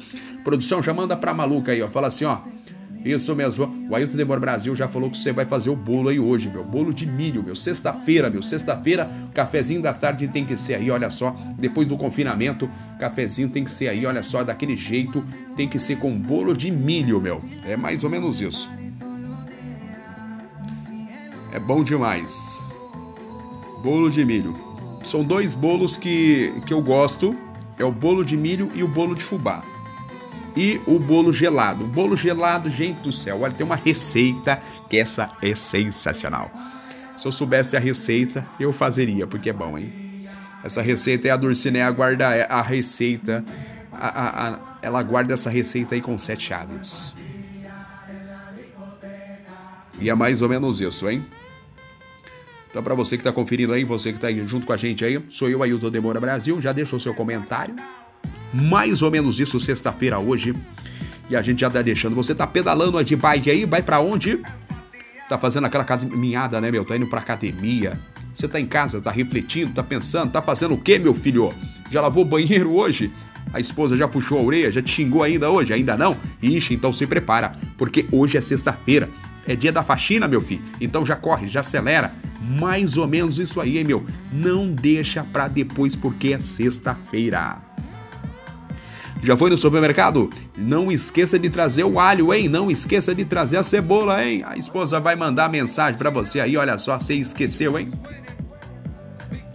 Produção 0.43 0.81
já 0.81 0.93
manda 0.93 1.15
para 1.15 1.31
a 1.31 1.33
Maluca 1.33 1.71
aí, 1.71 1.81
ó, 1.81 1.87
fala 1.87 2.07
assim, 2.07 2.25
ó, 2.25 2.39
isso 3.03 3.35
mesmo. 3.35 3.87
O 3.89 3.95
Ailton 3.95 4.15
Demor 4.15 4.39
Brasil 4.39 4.73
já 4.75 4.87
falou 4.87 5.09
que 5.09 5.17
você 5.17 5.31
vai 5.31 5.45
fazer 5.45 5.69
o 5.69 5.75
bolo 5.75 6.09
aí 6.09 6.19
hoje, 6.19 6.49
meu. 6.49 6.63
Bolo 6.63 6.93
de 6.93 7.05
milho, 7.05 7.43
meu. 7.43 7.55
Sexta-feira, 7.55 8.29
meu. 8.29 8.41
Sexta-feira, 8.41 9.09
cafezinho 9.33 9.81
da 9.81 9.93
tarde 9.93 10.27
tem 10.27 10.45
que 10.45 10.55
ser 10.55 10.75
aí, 10.75 10.89
olha 10.89 11.09
só. 11.09 11.35
Depois 11.57 11.87
do 11.87 11.97
confinamento, 11.97 12.69
cafezinho 12.99 13.49
tem 13.49 13.63
que 13.63 13.71
ser 13.71 13.89
aí, 13.89 14.05
olha 14.05 14.23
só, 14.23 14.43
daquele 14.43 14.75
jeito. 14.75 15.23
Tem 15.57 15.67
que 15.67 15.79
ser 15.79 15.97
com 15.97 16.17
bolo 16.17 16.55
de 16.55 16.71
milho, 16.71 17.19
meu. 17.19 17.43
É 17.65 17.75
mais 17.75 18.03
ou 18.03 18.09
menos 18.09 18.39
isso. 18.39 18.69
É 21.51 21.59
bom 21.59 21.83
demais. 21.83 22.33
Bolo 23.83 24.09
de 24.09 24.23
milho. 24.23 24.55
São 25.03 25.25
dois 25.25 25.53
bolos 25.53 25.97
que, 25.97 26.53
que 26.65 26.73
eu 26.73 26.81
gosto. 26.81 27.35
É 27.77 27.83
o 27.83 27.91
bolo 27.91 28.23
de 28.23 28.37
milho 28.37 28.71
e 28.73 28.81
o 28.81 28.87
bolo 28.87 29.13
de 29.13 29.23
fubá 29.23 29.72
e 30.55 30.79
o 30.85 30.99
bolo 30.99 31.33
gelado. 31.33 31.83
O 31.83 31.87
bolo 31.87 32.15
gelado, 32.15 32.69
gente 32.69 33.01
do 33.01 33.11
céu, 33.11 33.41
olha, 33.41 33.53
tem 33.53 33.65
uma 33.65 33.75
receita 33.75 34.61
que 34.89 34.97
essa 34.97 35.31
é 35.41 35.55
sensacional. 35.55 36.51
Se 37.17 37.27
eu 37.27 37.31
soubesse 37.31 37.77
a 37.77 37.79
receita, 37.79 38.45
eu 38.59 38.71
fazeria, 38.71 39.25
porque 39.27 39.49
é 39.49 39.53
bom, 39.53 39.77
hein? 39.77 40.27
Essa 40.63 40.81
receita 40.81 41.27
é 41.27 41.31
a 41.31 41.37
Durciné 41.37 41.89
guarda 41.91 42.27
a 42.45 42.61
receita, 42.61 43.43
a, 43.91 44.07
a, 44.07 44.49
a, 44.49 44.59
ela 44.81 45.03
guarda 45.03 45.33
essa 45.33 45.49
receita 45.49 45.95
aí 45.95 46.01
com 46.01 46.17
sete 46.17 46.47
chaves. 46.47 47.13
E 49.99 50.09
é 50.09 50.15
mais 50.15 50.41
ou 50.41 50.49
menos 50.49 50.81
isso, 50.81 51.09
hein? 51.09 51.23
Então, 52.69 52.81
para 52.81 52.95
você 52.95 53.15
que 53.15 53.21
está 53.21 53.31
conferindo 53.31 53.71
aí, 53.71 53.83
você 53.83 54.11
que 54.11 54.17
está 54.17 54.31
junto 54.45 54.65
com 54.65 54.73
a 54.73 54.77
gente 54.77 55.05
aí, 55.05 55.23
sou 55.29 55.47
eu, 55.47 55.61
Ailton 55.61 55.91
Demora 55.91 56.19
Brasil. 56.19 56.59
Já 56.59 56.71
deixou 56.71 56.99
seu 56.99 57.13
comentário, 57.13 57.75
mais 58.53 59.01
ou 59.01 59.09
menos 59.09 59.39
isso 59.39 59.59
sexta-feira 59.59 60.19
hoje. 60.19 60.55
E 61.29 61.35
a 61.35 61.41
gente 61.41 61.61
já 61.61 61.69
tá 61.69 61.81
deixando. 61.81 62.15
Você 62.15 62.35
tá 62.35 62.45
pedalando 62.45 63.03
de 63.03 63.15
bike 63.15 63.49
aí? 63.49 63.65
Vai 63.65 63.81
para 63.81 63.99
onde? 63.99 64.39
Tá 65.27 65.37
fazendo 65.37 65.65
aquela 65.65 65.83
caminhada, 65.83 66.61
né, 66.61 66.69
meu? 66.69 66.85
Tá 66.85 66.95
indo 66.95 67.07
pra 67.07 67.19
academia. 67.19 67.97
Você 68.33 68.47
tá 68.47 68.59
em 68.59 68.65
casa, 68.65 68.99
tá 68.99 69.11
refletindo, 69.11 69.71
tá 69.71 69.83
pensando, 69.83 70.31
tá 70.31 70.41
fazendo 70.41 70.73
o 70.73 70.77
quê, 70.77 70.97
meu 70.97 71.13
filho? 71.13 71.53
Já 71.89 72.01
lavou 72.01 72.23
o 72.23 72.27
banheiro 72.27 72.73
hoje? 72.73 73.11
A 73.53 73.59
esposa 73.59 73.95
já 73.95 74.07
puxou 74.07 74.39
a 74.39 74.41
orelha? 74.41 74.71
Já 74.71 74.81
te 74.81 74.91
xingou 74.91 75.21
ainda 75.21 75.49
hoje? 75.49 75.73
Ainda 75.73 75.95
não? 75.95 76.17
Ixi, 76.41 76.73
então 76.73 76.91
se 76.91 77.05
prepara, 77.05 77.53
porque 77.77 78.05
hoje 78.11 78.37
é 78.37 78.41
sexta-feira. 78.41 79.09
É 79.47 79.55
dia 79.55 79.71
da 79.71 79.83
faxina, 79.83 80.27
meu 80.27 80.41
filho. 80.41 80.61
Então 80.79 81.05
já 81.05 81.15
corre, 81.15 81.47
já 81.47 81.59
acelera. 81.59 82.13
Mais 82.41 82.97
ou 82.97 83.07
menos 83.07 83.37
isso 83.39 83.61
aí, 83.61 83.77
hein, 83.77 83.83
meu? 83.83 84.05
Não 84.31 84.67
deixa 84.71 85.23
pra 85.23 85.47
depois, 85.47 85.95
porque 85.95 86.33
é 86.33 86.39
sexta-feira. 86.39 87.57
Já 89.23 89.37
foi 89.37 89.49
no 89.49 89.55
supermercado? 89.55 90.29
Não 90.57 90.91
esqueça 90.91 91.39
de 91.39 91.49
trazer 91.49 91.85
o 91.85 91.97
alho, 91.97 92.33
hein? 92.33 92.49
Não 92.49 92.69
esqueça 92.69 93.15
de 93.15 93.23
trazer 93.23 93.55
a 93.55 93.63
cebola, 93.63 94.21
hein? 94.21 94.43
A 94.45 94.57
esposa 94.57 94.99
vai 94.99 95.15
mandar 95.15 95.49
mensagem 95.49 95.97
para 95.97 96.09
você 96.09 96.41
aí, 96.41 96.57
olha 96.57 96.77
só, 96.77 96.99
você 96.99 97.13
esqueceu, 97.13 97.79
hein? 97.79 97.89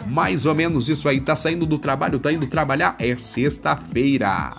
Mais 0.06 0.46
ou 0.46 0.54
menos 0.54 0.88
isso 0.88 1.06
aí. 1.06 1.20
Tá 1.20 1.36
saindo 1.36 1.66
do 1.66 1.76
trabalho, 1.76 2.18
tá 2.18 2.32
indo 2.32 2.46
trabalhar? 2.46 2.96
É 2.98 3.14
sexta-feira. 3.18 4.56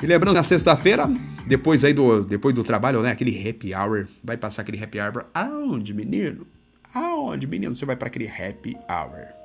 E 0.00 0.06
lembrando, 0.06 0.36
na 0.36 0.44
sexta-feira, 0.44 1.10
depois 1.48 1.82
aí 1.82 1.92
do, 1.92 2.22
depois 2.22 2.54
do 2.54 2.62
trabalho, 2.62 3.02
né? 3.02 3.10
Aquele 3.10 3.36
happy 3.48 3.74
hour. 3.74 4.06
Vai 4.22 4.36
passar 4.36 4.62
aquele 4.62 4.80
happy 4.80 5.00
hour. 5.00 5.26
Aonde, 5.34 5.92
menino? 5.92 6.46
Aonde, 6.94 7.48
menino? 7.48 7.74
Você 7.74 7.84
vai 7.84 7.96
para 7.96 8.06
aquele 8.06 8.28
happy 8.28 8.76
hour. 8.88 9.39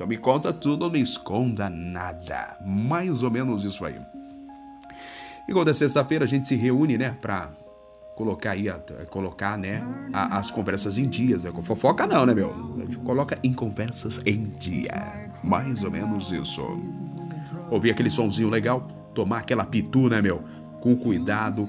Então 0.00 0.08
me 0.08 0.16
conta 0.16 0.50
tudo, 0.50 0.86
não 0.86 0.90
me 0.90 0.98
esconda 0.98 1.68
nada. 1.68 2.56
Mais 2.64 3.22
ou 3.22 3.30
menos 3.30 3.66
isso 3.66 3.84
aí. 3.84 4.00
E 5.46 5.52
quando 5.52 5.68
é 5.68 5.74
sexta-feira, 5.74 6.24
a 6.24 6.26
gente 6.26 6.48
se 6.48 6.56
reúne, 6.56 6.96
né? 6.96 7.14
Pra 7.20 7.50
colocar 8.16 8.52
aí, 8.52 8.64
colocar, 9.10 9.58
né, 9.58 9.86
as 10.10 10.50
conversas 10.50 10.96
em 10.96 11.06
dias. 11.06 11.44
Né? 11.44 11.52
Fofoca 11.60 12.06
não, 12.06 12.24
né, 12.24 12.32
meu? 12.32 12.50
A 12.78 12.80
gente 12.80 12.96
coloca 13.00 13.38
em 13.44 13.52
conversas 13.52 14.22
em 14.24 14.46
dia. 14.58 15.28
Mais 15.44 15.84
ou 15.84 15.90
menos 15.90 16.32
isso. 16.32 16.62
Ouvir 17.70 17.90
aquele 17.90 18.08
sonzinho 18.08 18.48
legal, 18.48 18.88
tomar 19.14 19.40
aquela 19.40 19.66
pitu, 19.66 20.08
né, 20.08 20.22
meu? 20.22 20.42
Com 20.80 20.96
cuidado, 20.96 21.68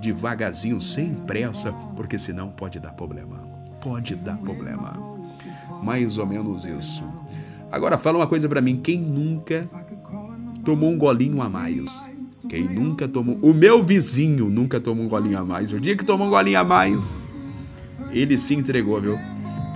devagarzinho, 0.00 0.80
sem 0.80 1.14
pressa, 1.14 1.72
porque 1.94 2.18
senão 2.18 2.50
pode 2.50 2.80
dar 2.80 2.94
problema. 2.94 3.36
Pode 3.80 4.16
dar 4.16 4.38
problema. 4.38 4.92
Mais 5.84 6.18
ou 6.18 6.26
menos 6.26 6.64
isso. 6.64 7.04
Agora 7.70 7.96
fala 7.98 8.18
uma 8.18 8.26
coisa 8.26 8.48
para 8.48 8.60
mim, 8.60 8.80
quem 8.82 9.00
nunca 9.00 9.68
tomou 10.64 10.90
um 10.90 10.98
golinho 10.98 11.40
a 11.40 11.48
mais? 11.48 12.04
Quem 12.48 12.64
nunca 12.64 13.06
tomou. 13.06 13.38
O 13.42 13.54
meu 13.54 13.82
vizinho 13.82 14.50
nunca 14.50 14.80
tomou 14.80 15.04
um 15.04 15.08
golinho 15.08 15.38
a 15.38 15.44
mais. 15.44 15.72
O 15.72 15.78
dia 15.78 15.96
que 15.96 16.04
tomou 16.04 16.26
um 16.26 16.30
golinho 16.30 16.58
a 16.58 16.64
mais, 16.64 17.28
ele 18.10 18.36
se 18.38 18.54
entregou, 18.54 19.00
viu? 19.00 19.18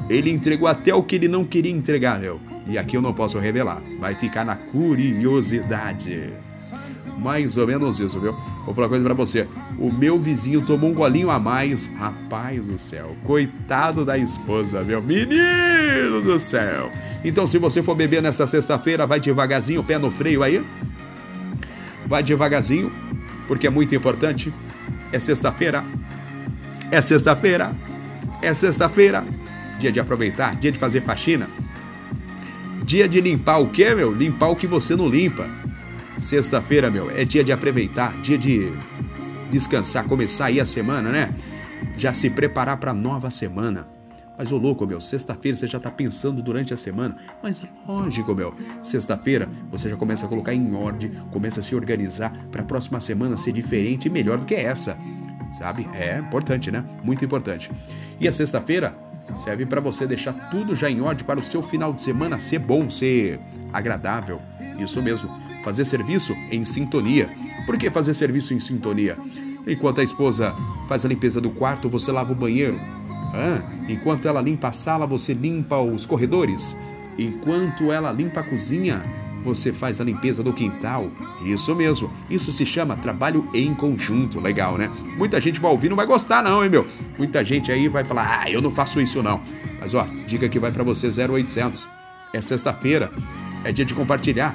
Ele 0.09 0.31
entregou 0.31 0.67
até 0.67 0.95
o 0.95 1.03
que 1.03 1.17
ele 1.17 1.29
não 1.29 1.45
queria 1.45 1.73
entregar, 1.73 2.19
meu. 2.19 2.41
E 2.67 2.77
aqui 2.77 2.97
eu 2.97 3.03
não 3.03 3.15
posso 3.15 3.39
revelar. 3.39 3.81
Vai 4.01 4.15
ficar 4.15 4.45
na 4.45 4.57
curiosidade. 4.57 6.33
Mais 7.19 7.57
ou 7.57 7.67
menos 7.67 8.01
isso, 8.01 8.19
viu? 8.19 8.33
Vou 8.65 8.75
falar 8.75 8.87
uma 8.87 8.89
coisa 8.89 9.05
pra 9.05 9.15
você. 9.15 9.47
O 9.79 9.93
meu 9.93 10.19
vizinho 10.19 10.65
tomou 10.67 10.91
um 10.91 10.95
golinho 10.95 11.31
a 11.31 11.39
mais. 11.39 11.87
Rapaz 11.95 12.67
do 12.67 12.79
céu. 12.79 13.15
Coitado 13.25 14.05
da 14.05 14.19
esposa, 14.19 14.83
meu. 14.83 15.01
Menino 15.01 16.23
do 16.23 16.39
céu. 16.39 16.91
Então, 17.25 17.47
se 17.47 17.59
você 17.59 17.83
for 17.83 17.95
beber 17.95 18.21
nessa 18.21 18.47
sexta-feira, 18.47 19.07
vai 19.07 19.19
devagarzinho, 19.19 19.83
pé 19.83 19.99
no 19.99 20.11
freio 20.11 20.43
aí. 20.43 20.63
Vai 22.07 22.23
devagarzinho, 22.23 22.93
porque 23.49 23.67
é 23.67 23.71
muito 23.71 23.95
importante. 23.95 24.53
É 25.11 25.19
sexta-feira. 25.19 25.83
É 26.91 27.01
sexta-feira. 27.01 27.75
É 28.43 28.53
sexta-feira. 28.53 29.25
Dia 29.81 29.91
de 29.91 29.99
aproveitar, 29.99 30.55
dia 30.57 30.71
de 30.71 30.79
fazer 30.79 31.01
faxina. 31.01 31.49
Dia 32.85 33.09
de 33.09 33.21
limpar 33.23 33.59
o 33.59 33.69
que, 33.69 33.95
meu? 33.95 34.13
Limpar 34.13 34.51
o 34.51 34.57
que 34.57 34.67
você 34.67 34.95
não 34.95 35.09
limpa. 35.09 35.49
Sexta-feira, 36.19 36.91
meu, 36.91 37.11
é 37.11 37.25
dia 37.25 37.43
de 37.43 37.51
aproveitar, 37.51 38.13
dia 38.21 38.37
de 38.37 38.71
descansar, 39.51 40.05
começar 40.05 40.47
aí 40.47 40.61
a 40.61 40.67
semana, 40.67 41.11
né? 41.11 41.35
Já 41.97 42.13
se 42.13 42.29
preparar 42.29 42.77
para 42.77 42.93
nova 42.93 43.31
semana. 43.31 43.94
Mas, 44.37 44.51
ô 44.51 44.57
louco, 44.57 44.87
meu, 44.87 45.01
sexta-feira 45.01 45.57
você 45.57 45.67
já 45.67 45.79
tá 45.79 45.91
pensando 45.91 46.43
durante 46.43 46.75
a 46.75 46.77
semana. 46.77 47.17
Mas 47.43 47.63
é 47.63 47.69
lógico, 47.87 48.35
meu. 48.35 48.53
Sexta-feira 48.83 49.49
você 49.71 49.89
já 49.89 49.97
começa 49.97 50.27
a 50.27 50.29
colocar 50.29 50.53
em 50.53 50.75
ordem, 50.75 51.13
começa 51.31 51.61
a 51.61 51.63
se 51.63 51.75
organizar 51.75 52.33
para 52.51 52.63
a 52.63 52.65
próxima 52.65 53.01
semana 53.01 53.37
ser 53.37 53.53
diferente 53.53 54.07
e 54.07 54.11
melhor 54.11 54.39
do 54.39 54.45
que 54.45 54.55
essa. 54.55 54.99
Sabe? 55.59 55.89
É 55.95 56.19
importante, 56.19 56.71
né? 56.71 56.85
Muito 57.03 57.25
importante. 57.25 57.71
E 58.19 58.27
a 58.27 58.33
sexta-feira 58.33 58.97
serve 59.45 59.65
para 59.67 59.81
você 59.81 60.07
deixar 60.07 60.51
tudo 60.51 60.75
já 60.75 60.91
em 60.91 61.01
ordem 61.01 61.25
para 61.25 61.39
o 61.39 61.45
seu 61.45 61.63
final 61.63 61.93
de 61.93 62.03
semana 62.03 62.39
ser 62.39 62.59
bom, 62.59 62.91
ser 62.91 63.39
agradável. 63.73 64.41
Isso 64.79 65.01
mesmo. 65.01 65.31
Fazer 65.63 65.85
serviço 65.85 66.35
em 66.51 66.65
sintonia. 66.65 67.29
Por 67.65 67.79
que 67.79 67.91
fazer 67.91 68.15
serviço 68.15 68.53
em 68.53 68.61
sintonia? 68.61 69.17
Enquanto 69.67 70.01
a 70.01 70.05
esposa 70.05 70.55
faz 70.89 71.05
a 71.05 71.09
limpeza 71.09 71.41
do 71.41 71.51
quarto, 71.51 71.89
você 71.89 72.13
lava 72.13 72.33
o 72.33 72.37
banheiro, 72.37 72.79
ah, 73.35 73.61
enquanto 73.89 74.29
ela 74.29 74.41
limpa 74.41 74.69
a 74.69 74.73
sala, 74.73 75.07
você 75.07 75.35
limpa 75.35 75.79
os 75.79 76.07
corredores. 76.07 76.77
Enquanto 77.19 77.91
ela 77.91 78.13
limpa 78.13 78.41
a 78.41 78.43
cozinha, 78.45 79.03
você 79.45 79.73
faz 79.73 80.01
a 80.01 80.05
limpeza 80.05 80.43
do 80.43 80.53
quintal. 80.53 81.11
Isso 81.45 81.75
mesmo, 81.75 82.11
isso 82.31 82.53
se 82.53 82.65
chama 82.65 82.97
trabalho 82.97 83.49
em 83.53 83.75
conjunto. 83.75 84.39
Legal, 84.41 84.79
né? 84.79 84.89
Muita 85.17 85.41
gente 85.41 85.61
vai 85.61 85.71
ouvir, 85.73 85.89
não 85.89 85.97
vai 85.97 86.07
gostar, 86.07 86.45
não, 86.45 86.63
hein, 86.63 86.71
meu? 86.71 86.87
Muita 87.19 87.45
gente 87.45 87.73
aí 87.73 87.89
vai 87.89 88.05
falar, 88.05 88.43
ah, 88.43 88.51
eu 88.51 88.63
não 88.63 88.71
faço 88.71 89.01
isso, 89.01 89.21
não. 89.21 89.41
Mas 89.81 89.95
ó, 89.95 90.07
dica 90.27 90.49
que 90.49 90.59
vai 90.59 90.71
para 90.71 90.85
você 90.85 91.09
0800. 91.09 91.87
É 92.33 92.41
sexta-feira, 92.41 93.13
é 93.65 93.73
dia 93.73 93.85
de 93.85 93.95
compartilhar, 93.95 94.55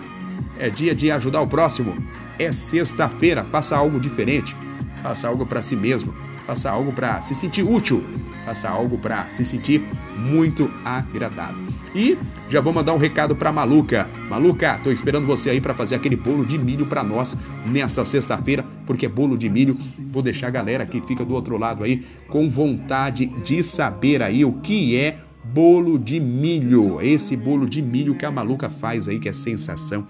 é 0.57 0.69
dia 0.69 0.95
de 0.95 1.11
ajudar 1.11 1.41
o 1.41 1.47
próximo. 1.47 1.95
É 2.37 2.53
sexta-feira, 2.53 3.45
faça 3.51 3.75
algo 3.75 3.99
diferente, 3.99 4.55
faça 5.03 5.27
algo 5.27 5.45
para 5.45 5.61
si 5.61 5.75
mesmo 5.75 6.13
faça 6.49 6.71
algo 6.71 6.91
para 6.91 7.21
se 7.21 7.35
sentir 7.35 7.61
útil, 7.61 8.03
faça 8.43 8.67
algo 8.67 8.97
para 8.97 9.29
se 9.29 9.45
sentir 9.45 9.83
muito 10.17 10.67
agradável. 10.83 11.63
E 11.93 12.17
já 12.49 12.59
vou 12.59 12.73
mandar 12.73 12.95
um 12.95 12.97
recado 12.97 13.35
para 13.35 13.51
Maluca. 13.51 14.09
Maluca, 14.27 14.79
tô 14.83 14.91
esperando 14.91 15.27
você 15.27 15.51
aí 15.51 15.61
para 15.61 15.75
fazer 15.75 15.93
aquele 15.93 16.15
bolo 16.15 16.43
de 16.43 16.57
milho 16.57 16.87
para 16.87 17.03
nós 17.03 17.37
nessa 17.67 18.03
sexta-feira, 18.03 18.65
porque 18.87 19.05
é 19.05 19.09
bolo 19.09 19.37
de 19.37 19.47
milho. 19.47 19.77
Vou 20.11 20.23
deixar 20.23 20.47
a 20.47 20.49
galera 20.49 20.87
que 20.87 20.99
fica 21.01 21.23
do 21.23 21.35
outro 21.35 21.55
lado 21.55 21.83
aí 21.83 22.03
com 22.27 22.49
vontade 22.49 23.27
de 23.27 23.61
saber 23.61 24.23
aí 24.23 24.43
o 24.43 24.53
que 24.53 24.97
é 24.97 25.19
bolo 25.43 25.99
de 25.99 26.19
milho. 26.19 26.99
Esse 26.99 27.37
bolo 27.37 27.69
de 27.69 27.79
milho 27.79 28.15
que 28.15 28.25
a 28.25 28.31
Maluca 28.31 28.71
faz 28.71 29.07
aí 29.07 29.19
que 29.19 29.29
é 29.29 29.33
sensação. 29.33 30.07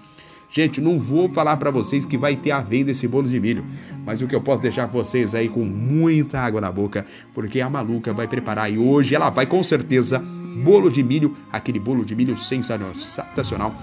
Gente, 0.52 0.80
não 0.80 0.98
vou 0.98 1.28
falar 1.28 1.56
para 1.58 1.70
vocês 1.70 2.04
que 2.04 2.18
vai 2.18 2.34
ter 2.34 2.50
a 2.50 2.60
venda 2.60 2.90
esse 2.90 3.06
bolo 3.06 3.28
de 3.28 3.38
milho, 3.38 3.64
mas 4.04 4.20
o 4.20 4.26
que 4.26 4.34
eu 4.34 4.40
posso 4.40 4.60
deixar 4.60 4.86
vocês 4.86 5.32
aí 5.32 5.48
com 5.48 5.64
muita 5.64 6.40
água 6.40 6.60
na 6.60 6.72
boca, 6.72 7.06
porque 7.32 7.60
a 7.60 7.70
maluca 7.70 8.12
vai 8.12 8.26
preparar 8.26 8.70
e 8.70 8.76
hoje 8.76 9.14
ela 9.14 9.30
vai 9.30 9.46
com 9.46 9.62
certeza 9.62 10.18
bolo 10.18 10.90
de 10.90 11.04
milho, 11.04 11.36
aquele 11.52 11.78
bolo 11.78 12.04
de 12.04 12.16
milho 12.16 12.36
sensacional 12.36 13.74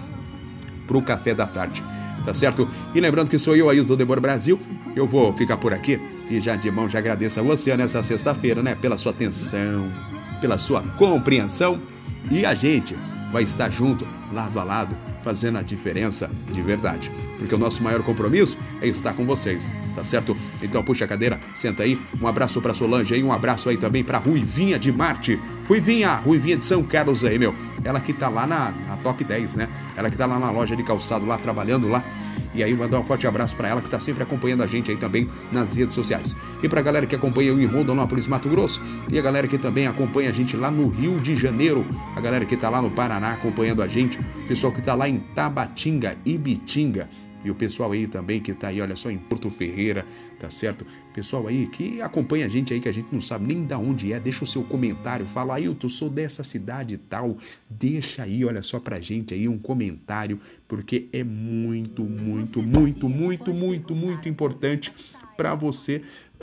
pro 0.85 1.01
café 1.01 1.33
da 1.33 1.47
tarde. 1.47 1.81
Tá 2.25 2.33
certo? 2.33 2.67
E 2.93 2.99
lembrando 2.99 3.29
que 3.29 3.39
sou 3.39 3.55
eu 3.55 3.69
aí 3.69 3.81
do 3.81 3.95
Debor 3.95 4.19
Brasil, 4.19 4.59
eu 4.93 5.07
vou 5.07 5.31
ficar 5.33 5.55
por 5.55 5.73
aqui 5.73 5.97
e 6.29 6.41
já 6.41 6.57
de 6.57 6.69
mão 6.69 6.89
já 6.89 6.99
agradeço 6.99 7.39
a 7.39 7.43
você 7.43 7.77
nessa 7.77 8.03
sexta-feira, 8.03 8.61
né, 8.61 8.75
pela 8.75 8.97
sua 8.97 9.13
atenção, 9.13 9.89
pela 10.41 10.57
sua 10.57 10.81
compreensão 10.97 11.79
e 12.29 12.45
a 12.45 12.53
gente 12.53 12.93
vai 13.31 13.43
estar 13.43 13.69
junto, 13.69 14.05
lado 14.33 14.59
a 14.59 14.63
lado, 14.65 14.93
fazendo 15.27 15.57
a 15.57 15.61
diferença 15.61 16.31
de 16.53 16.61
verdade. 16.61 17.11
Porque 17.37 17.53
o 17.53 17.57
nosso 17.57 17.83
maior 17.83 18.01
compromisso 18.01 18.57
é 18.81 18.87
estar 18.87 19.11
com 19.11 19.25
vocês, 19.25 19.69
tá 19.93 20.01
certo? 20.01 20.37
Então 20.63 20.81
puxa 20.81 21.03
a 21.03 21.07
cadeira, 21.07 21.37
senta 21.53 21.83
aí. 21.83 21.99
Um 22.21 22.27
abraço 22.27 22.61
para 22.61 22.73
Solange 22.73 23.13
aí, 23.13 23.21
um 23.21 23.33
abraço 23.33 23.67
aí 23.67 23.75
também 23.75 24.05
para 24.05 24.19
Ruivinha 24.19 24.79
de 24.79 24.89
Marte. 24.89 25.37
Ruivinha, 25.67 26.15
Ruivinha 26.15 26.55
de 26.55 26.63
São 26.63 26.81
Carlos 26.81 27.25
aí, 27.25 27.37
meu. 27.37 27.53
Ela 27.83 27.99
que 27.99 28.13
tá 28.13 28.29
lá 28.29 28.47
na, 28.47 28.71
na 28.87 28.95
top 29.03 29.21
10, 29.21 29.55
né? 29.55 29.67
Ela 29.97 30.09
que 30.09 30.15
tá 30.15 30.25
lá 30.25 30.39
na 30.39 30.49
loja 30.49 30.77
de 30.77 30.83
calçado, 30.83 31.25
lá 31.25 31.37
trabalhando 31.37 31.89
lá. 31.89 32.01
E 32.57 32.63
aí 32.63 32.73
mandar 32.73 32.99
um 32.99 33.03
forte 33.03 33.27
abraço 33.27 33.55
para 33.55 33.67
ela 33.67 33.81
que 33.81 33.87
está 33.87 33.99
sempre 33.99 34.23
acompanhando 34.23 34.63
a 34.63 34.65
gente 34.65 34.89
aí 34.89 34.97
também 34.97 35.29
nas 35.51 35.75
redes 35.75 35.93
sociais. 35.93 36.35
E 36.63 36.67
para 36.67 36.79
a 36.79 36.83
galera 36.83 37.05
que 37.05 37.15
acompanha 37.15 37.49
eu 37.49 37.61
em 37.61 37.65
Rondonópolis, 37.65 38.27
Mato 38.27 38.49
Grosso, 38.49 38.81
e 39.11 39.19
a 39.19 39.21
galera 39.21 39.47
que 39.47 39.59
também 39.59 39.85
acompanha 39.85 40.29
a 40.29 40.33
gente 40.33 40.57
lá 40.57 40.71
no 40.71 40.87
Rio 40.87 41.19
de 41.19 41.35
Janeiro, 41.35 41.85
a 42.15 42.19
galera 42.19 42.45
que 42.45 42.55
está 42.55 42.67
lá 42.67 42.81
no 42.81 42.89
Paraná 42.89 43.33
acompanhando 43.33 43.83
a 43.83 43.87
gente, 43.87 44.17
o 44.17 44.47
pessoal 44.47 44.73
que 44.73 44.79
está 44.79 44.95
lá 44.95 45.07
em 45.07 45.19
Tabatinga, 45.35 46.17
Ibitinga, 46.25 47.07
e 47.47 47.51
o 47.51 47.55
pessoal 47.55 47.93
aí 47.93 48.05
também 48.07 48.41
que 48.41 48.53
tá 48.53 48.67
aí, 48.67 48.81
olha 48.81 48.95
só, 48.95 49.09
em 49.09 49.17
Porto 49.17 49.49
Ferreira, 49.49 50.05
tá 50.37 50.51
certo? 50.51 50.85
Pessoal 51.13 51.47
aí 51.47 51.67
que 51.67 52.01
acompanha 52.01 52.45
a 52.45 52.49
gente 52.49 52.73
aí, 52.73 52.81
que 52.81 52.89
a 52.89 52.91
gente 52.91 53.07
não 53.11 53.21
sabe 53.21 53.47
nem 53.47 53.65
da 53.65 53.77
onde 53.77 54.11
é, 54.11 54.19
deixa 54.19 54.43
o 54.43 54.47
seu 54.47 54.63
comentário, 54.63 55.25
fala, 55.25 55.55
aí, 55.55 55.65
eu 55.65 55.89
sou 55.89 56.09
dessa 56.09 56.43
cidade 56.43 56.97
tal, 56.97 57.37
deixa 57.69 58.23
aí, 58.23 58.43
olha 58.43 58.61
só 58.61 58.79
pra 58.79 58.99
gente 58.99 59.33
aí 59.33 59.47
um 59.47 59.57
comentário, 59.57 60.41
porque 60.67 61.07
é 61.13 61.23
muito, 61.23 62.03
muito, 62.03 62.61
muito, 62.61 63.07
muito, 63.07 63.53
muito, 63.53 63.95
muito 63.95 64.27
importante 64.27 64.93
para 65.37 65.55
você 65.55 66.01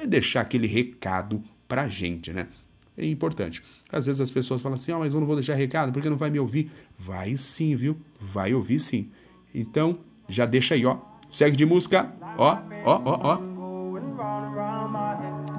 deixar 0.08 0.40
aquele 0.40 0.66
recado 0.66 1.42
pra 1.68 1.86
gente, 1.86 2.32
né? 2.32 2.48
É 2.96 3.04
importante. 3.06 3.62
Às 3.92 4.06
vezes 4.06 4.20
as 4.20 4.30
pessoas 4.30 4.62
falam 4.62 4.76
assim, 4.76 4.92
ah, 4.92 4.98
mas 4.98 5.12
eu 5.12 5.20
não 5.20 5.26
vou 5.26 5.36
deixar 5.36 5.54
recado 5.54 5.92
porque 5.92 6.08
não 6.08 6.16
vai 6.16 6.30
me 6.30 6.38
ouvir. 6.38 6.70
Vai 6.98 7.36
sim, 7.36 7.74
viu? 7.76 7.96
Vai 8.20 8.54
ouvir 8.54 8.78
sim. 8.78 9.10
Então, 9.54 9.98
já 10.28 10.46
deixa 10.46 10.74
aí, 10.74 10.84
ó. 10.84 10.96
Segue 11.28 11.56
de 11.56 11.66
música, 11.66 12.12
ó, 12.38 12.58
ó, 12.84 13.00
ó, 13.04 13.18
ó. 13.22 13.54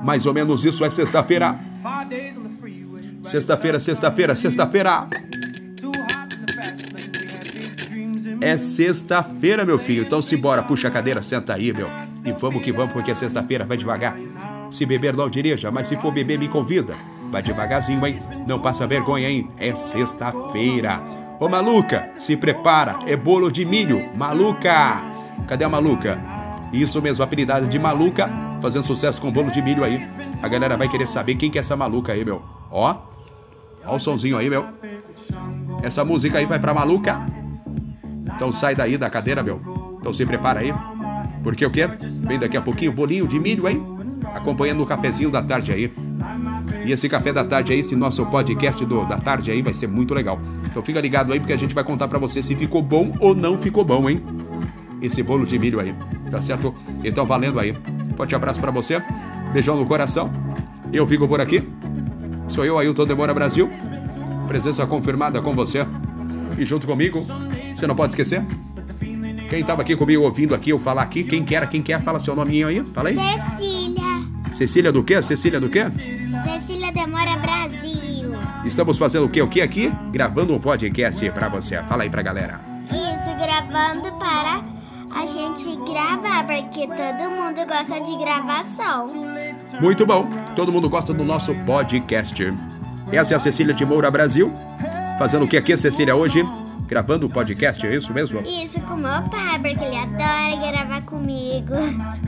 Mais 0.04 0.26
ou 0.26 0.34
menos 0.34 0.64
isso 0.66 0.86
é 0.86 0.90
sexta-feira. 0.90 1.60
Sexta-feira, 3.24 3.80
sexta-feira, 3.80 4.36
sexta-feira. 4.36 5.08
é 8.46 8.58
sexta-feira, 8.58 9.66
meu 9.66 9.80
filho. 9.80 10.04
Então 10.04 10.22
se 10.22 10.38
bora, 10.38 10.62
puxa 10.62 10.88
a 10.88 10.92
cadeira, 10.92 11.22
senta 11.22 11.56
aí, 11.56 11.74
meu. 11.74 11.90
E 12.24 12.32
vamos 12.32 12.64
que 12.64 12.72
vamos, 12.72 12.94
porque 12.94 13.12
é 13.12 13.16
sexta-feira, 13.16 13.66
vai 13.66 13.78
devagar. 13.78 14.16
Se 14.70 14.86
beber, 14.86 15.16
não 15.16 15.30
dirija, 15.30 15.72
mas 15.72 15.88
se 15.88 15.96
for 15.98 16.12
beber, 16.12 16.38
me 16.38 16.48
convida. 16.48 16.94
Vai 17.32 17.42
devagarzinho, 17.42 18.06
hein? 18.06 18.20
Não 18.48 18.60
passa 18.60 18.86
vergonha, 18.86 19.30
hein? 19.30 19.50
É 19.58 19.74
sexta-feira. 19.76 21.02
Ô 21.38 21.50
maluca, 21.50 22.12
se 22.18 22.38
prepara, 22.38 22.98
é 23.06 23.16
bolo 23.16 23.52
de 23.52 23.66
milho. 23.66 24.10
Maluca! 24.16 25.02
Cadê 25.48 25.66
a 25.66 25.70
maluca? 25.70 26.18
Isso 26.72 27.02
mesmo, 27.02 27.24
apelidada 27.24 27.68
de 27.68 27.78
maluca, 27.78 28.30
fazendo 28.62 28.88
sucesso 28.88 29.20
com 29.20 29.32
bolo 29.32 29.52
de 29.52 29.62
milho 29.62 29.84
aí. 29.84 30.08
A 30.42 30.48
galera 30.48 30.78
vai 30.78 30.88
querer 30.88 31.08
saber 31.08 31.36
quem 31.36 31.52
que 31.52 31.58
é 31.58 31.62
essa 31.62 31.76
maluca 31.76 32.14
aí, 32.14 32.24
meu. 32.24 32.42
Ó, 32.72 32.96
ó 33.86 33.96
o 33.96 34.00
sonzinho 34.00 34.38
aí, 34.38 34.50
meu. 34.50 34.66
Essa 35.84 36.06
música 36.06 36.38
aí 36.38 36.46
vai 36.46 36.58
pra 36.58 36.74
maluca. 36.74 37.20
Então 38.36 38.52
sai 38.52 38.74
daí 38.74 38.98
da 38.98 39.10
cadeira, 39.10 39.44
meu. 39.44 39.62
Então 40.00 40.14
se 40.14 40.26
prepara 40.26 40.62
aí. 40.62 40.74
Porque 41.44 41.66
o 41.66 41.70
quê? 41.70 41.88
Vem 42.24 42.40
daqui 42.40 42.56
a 42.56 42.62
pouquinho 42.62 42.94
bolinho 42.94 43.28
de 43.28 43.40
milho, 43.40 43.68
hein? 43.68 43.86
Acompanhando 44.34 44.82
o 44.82 44.86
cafezinho 44.86 45.30
da 45.30 45.44
tarde 45.44 45.74
aí. 45.74 45.94
E 46.86 46.92
esse 46.92 47.10
café 47.10 47.34
da 47.34 47.44
tarde 47.44 47.74
aí, 47.74 47.80
esse 47.80 47.96
nosso 47.96 48.26
podcast 48.28 48.86
do, 48.86 49.06
da 49.06 49.18
tarde 49.18 49.52
aí 49.52 49.62
vai 49.62 49.74
ser 49.74 49.88
muito 49.88 50.14
legal. 50.14 50.40
Então 50.66 50.84
fica 50.84 51.02
ligado 51.02 51.34
aí 51.34 51.40
porque 51.40 51.54
a 51.54 51.58
gente 51.58 51.74
vai 51.74 51.84
contar 51.84 52.08
para 52.08 52.20
você 52.20 52.42
se 52.42 52.56
ficou 52.56 52.82
bom 52.82 53.16
ou 53.20 53.36
não 53.36 53.58
ficou 53.58 53.84
bom, 53.84 54.10
hein? 54.10 54.22
Esse 55.02 55.24
bolo 55.24 55.46
de 55.46 55.58
milho 55.58 55.80
aí, 55.80 55.94
tá 56.30 56.42
certo? 56.42 56.74
Então 57.04 57.26
valendo 57.26 57.60
aí. 57.60 57.76
Forte 58.16 58.36
abraço 58.36 58.60
para 58.60 58.72
você. 58.72 59.02
Beijão 59.52 59.78
no 59.78 59.86
coração. 59.86 60.32
Eu 60.92 61.06
fico 61.08 61.28
por 61.28 61.42
aqui. 61.42 61.68
Sou 62.48 62.64
eu, 62.64 62.78
Ailton 62.78 63.06
Demora 63.06 63.34
Brasil. 63.34 63.70
Presença 64.48 64.86
confirmada 64.86 65.42
com 65.42 65.54
você. 65.54 65.86
E 66.58 66.66
junto 66.66 66.88
comigo, 66.88 67.26
você 67.76 67.86
não 67.86 67.96
pode 67.96 68.14
esquecer? 68.14 68.44
Quem 69.50 69.60
estava 69.60 69.82
aqui 69.82 69.96
comigo 69.96 70.24
ouvindo 70.24 70.56
aqui 70.56 70.72
eu 70.72 70.80
falar 70.80 71.04
aqui, 71.04 71.24
quem 71.24 71.44
quer, 71.44 71.68
quem 71.70 71.82
quer, 71.82 72.02
fala 72.02 72.20
seu 72.20 72.36
nominho 72.36 72.68
aí, 72.68 72.84
fala 72.94 73.10
aí. 73.10 73.16
Cecília. 73.16 73.75
Cecília 74.56 74.90
do 74.90 75.04
quê? 75.04 75.22
Cecília 75.22 75.60
do 75.60 75.68
quê? 75.68 75.84
Cecília 76.46 76.90
Demora 76.90 77.36
Brasil. 77.36 78.34
Estamos 78.64 78.98
fazendo 78.98 79.26
o 79.26 79.30
quê? 79.30 79.42
O 79.42 79.50
que 79.50 79.62
aqui? 79.62 79.92
Gravando 80.14 80.56
um 80.56 80.60
podcast 80.60 81.30
para 81.32 81.50
você. 81.50 81.78
Fala 81.84 82.04
aí 82.04 82.10
pra 82.10 82.22
galera. 82.22 82.62
Isso, 82.86 83.38
gravando 83.38 84.18
para 84.18 84.64
a 85.14 85.26
gente 85.26 85.76
gravar, 85.86 86.48
porque 86.48 86.88
todo 86.88 87.32
mundo 87.32 87.68
gosta 87.68 88.00
de 88.00 88.18
gravação. 88.18 89.08
Muito 89.82 90.06
bom. 90.06 90.26
Todo 90.56 90.72
mundo 90.72 90.90
gosta 90.90 91.14
do 91.14 91.26
nosso 91.26 91.54
podcast. 91.66 92.42
Essa 93.12 93.34
é 93.34 93.38
a 93.38 93.40
Cecília 93.42 93.74
de 93.74 93.86
Moura 93.86 94.10
Brasil. 94.10 94.54
Fazendo 95.18 95.46
o 95.46 95.48
que 95.48 95.56
aqui, 95.58 95.76
Cecília, 95.78 96.16
hoje? 96.16 96.44
Gravando 96.88 97.26
o 97.26 97.30
podcast, 97.30 97.86
é 97.88 97.96
isso 97.96 98.14
mesmo? 98.14 98.42
Isso 98.42 98.80
com 98.82 98.96
meu 98.96 99.22
pai, 99.24 99.58
porque 99.60 99.84
ele 99.86 99.96
adora 99.98 100.72
gravar 100.72 101.02
comigo. 101.04 101.74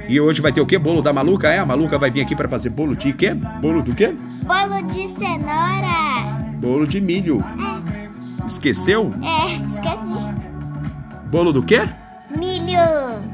E 0.08 0.20
hoje 0.20 0.41
vai 0.41 0.51
ter 0.51 0.62
o 0.62 0.65
quê? 0.65 0.79
Bolo 0.79 1.01
da 1.01 1.13
maluca? 1.13 1.48
É, 1.50 1.60
a 1.60 1.65
maluca 1.65 2.00
vai 2.00 2.10
vir 2.10 2.22
aqui 2.22 2.36
para 2.36 2.50
fazer 2.50 2.70
bolo 2.70 2.96
de 2.96 3.13
quê? 3.13 3.34
Bolo 3.62 3.84
do 3.84 3.94
quê? 3.94 4.15
Bolo 4.44 4.82
de 4.88 5.08
cenoura. 5.10 6.32
Bolo 6.60 6.88
de 6.88 7.00
milho. 7.00 7.44
É, 8.41 8.48
Esqueceu? 8.48 9.12
é, 9.22 9.51
esqueci. 9.67 11.27
Bolo 11.29 11.51
do 11.53 11.62
quê? 11.62 11.88
Milho. 12.36 12.79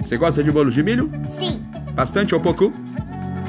Você 0.02 0.18
gosta 0.18 0.44
de 0.44 0.52
bolo 0.52 0.72
de 0.72 0.84
milho? 0.84 1.10
Sim, 1.40 1.64
Bastante 1.94 2.34
ou 2.34 2.42
pouco? 2.42 2.72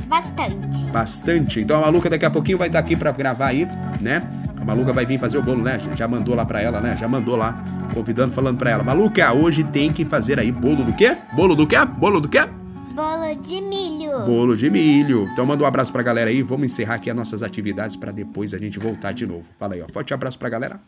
bastante. 0.07 0.79
Bastante. 0.93 1.61
Então 1.61 1.79
a 1.79 1.81
maluca 1.81 2.09
daqui 2.09 2.25
a 2.25 2.31
pouquinho 2.31 2.57
vai 2.59 2.69
estar 2.69 2.79
aqui 2.79 2.95
para 2.95 3.11
gravar 3.11 3.47
aí, 3.47 3.67
né? 4.01 4.23
A 4.65 4.67
maluca 4.67 4.95
vai 4.95 5.05
vir 5.05 5.21
fazer 5.21 5.37
o 5.37 5.43
bolo, 5.43 5.63
né? 5.63 5.79
Já 5.95 6.09
mandou 6.09 6.35
lá 6.35 6.47
para 6.47 6.59
ela, 6.59 6.81
né? 6.81 6.97
Já 6.99 7.07
mandou 7.07 7.37
lá, 7.37 7.63
convidando, 7.93 8.33
falando 8.33 8.57
para 8.57 8.71
ela. 8.71 8.83
Maluca, 8.83 9.31
hoje 9.31 9.63
tem 9.63 9.93
que 9.93 10.07
fazer 10.07 10.41
aí 10.41 10.51
bolo 10.51 10.83
do 10.83 10.95
quê? 10.95 11.19
Bolo 11.35 11.55
do 11.55 11.67
quê? 11.67 11.77
Bolo 11.85 12.19
do 12.19 12.29
quê? 12.31 12.49
Bolo 12.95 13.35
de 13.43 13.61
milho. 13.61 14.21
Bolo 14.21 14.57
de 14.57 14.71
milho. 14.71 15.29
Então 15.31 15.45
manda 15.45 15.63
um 15.63 15.67
abraço 15.67 15.93
pra 15.93 16.03
galera 16.03 16.31
aí. 16.31 16.41
Vamos 16.41 16.65
encerrar 16.65 16.95
aqui 16.95 17.11
as 17.11 17.17
nossas 17.17 17.43
atividades 17.43 17.95
para 17.95 18.11
depois 18.11 18.55
a 18.55 18.59
gente 18.59 18.79
voltar 18.79 19.13
de 19.13 19.27
novo. 19.27 19.45
Fala 19.59 19.75
aí, 19.75 19.83
ó. 19.83 19.93
Forte 19.93 20.15
abraço 20.15 20.39
pra 20.39 20.49
galera. 20.49 20.81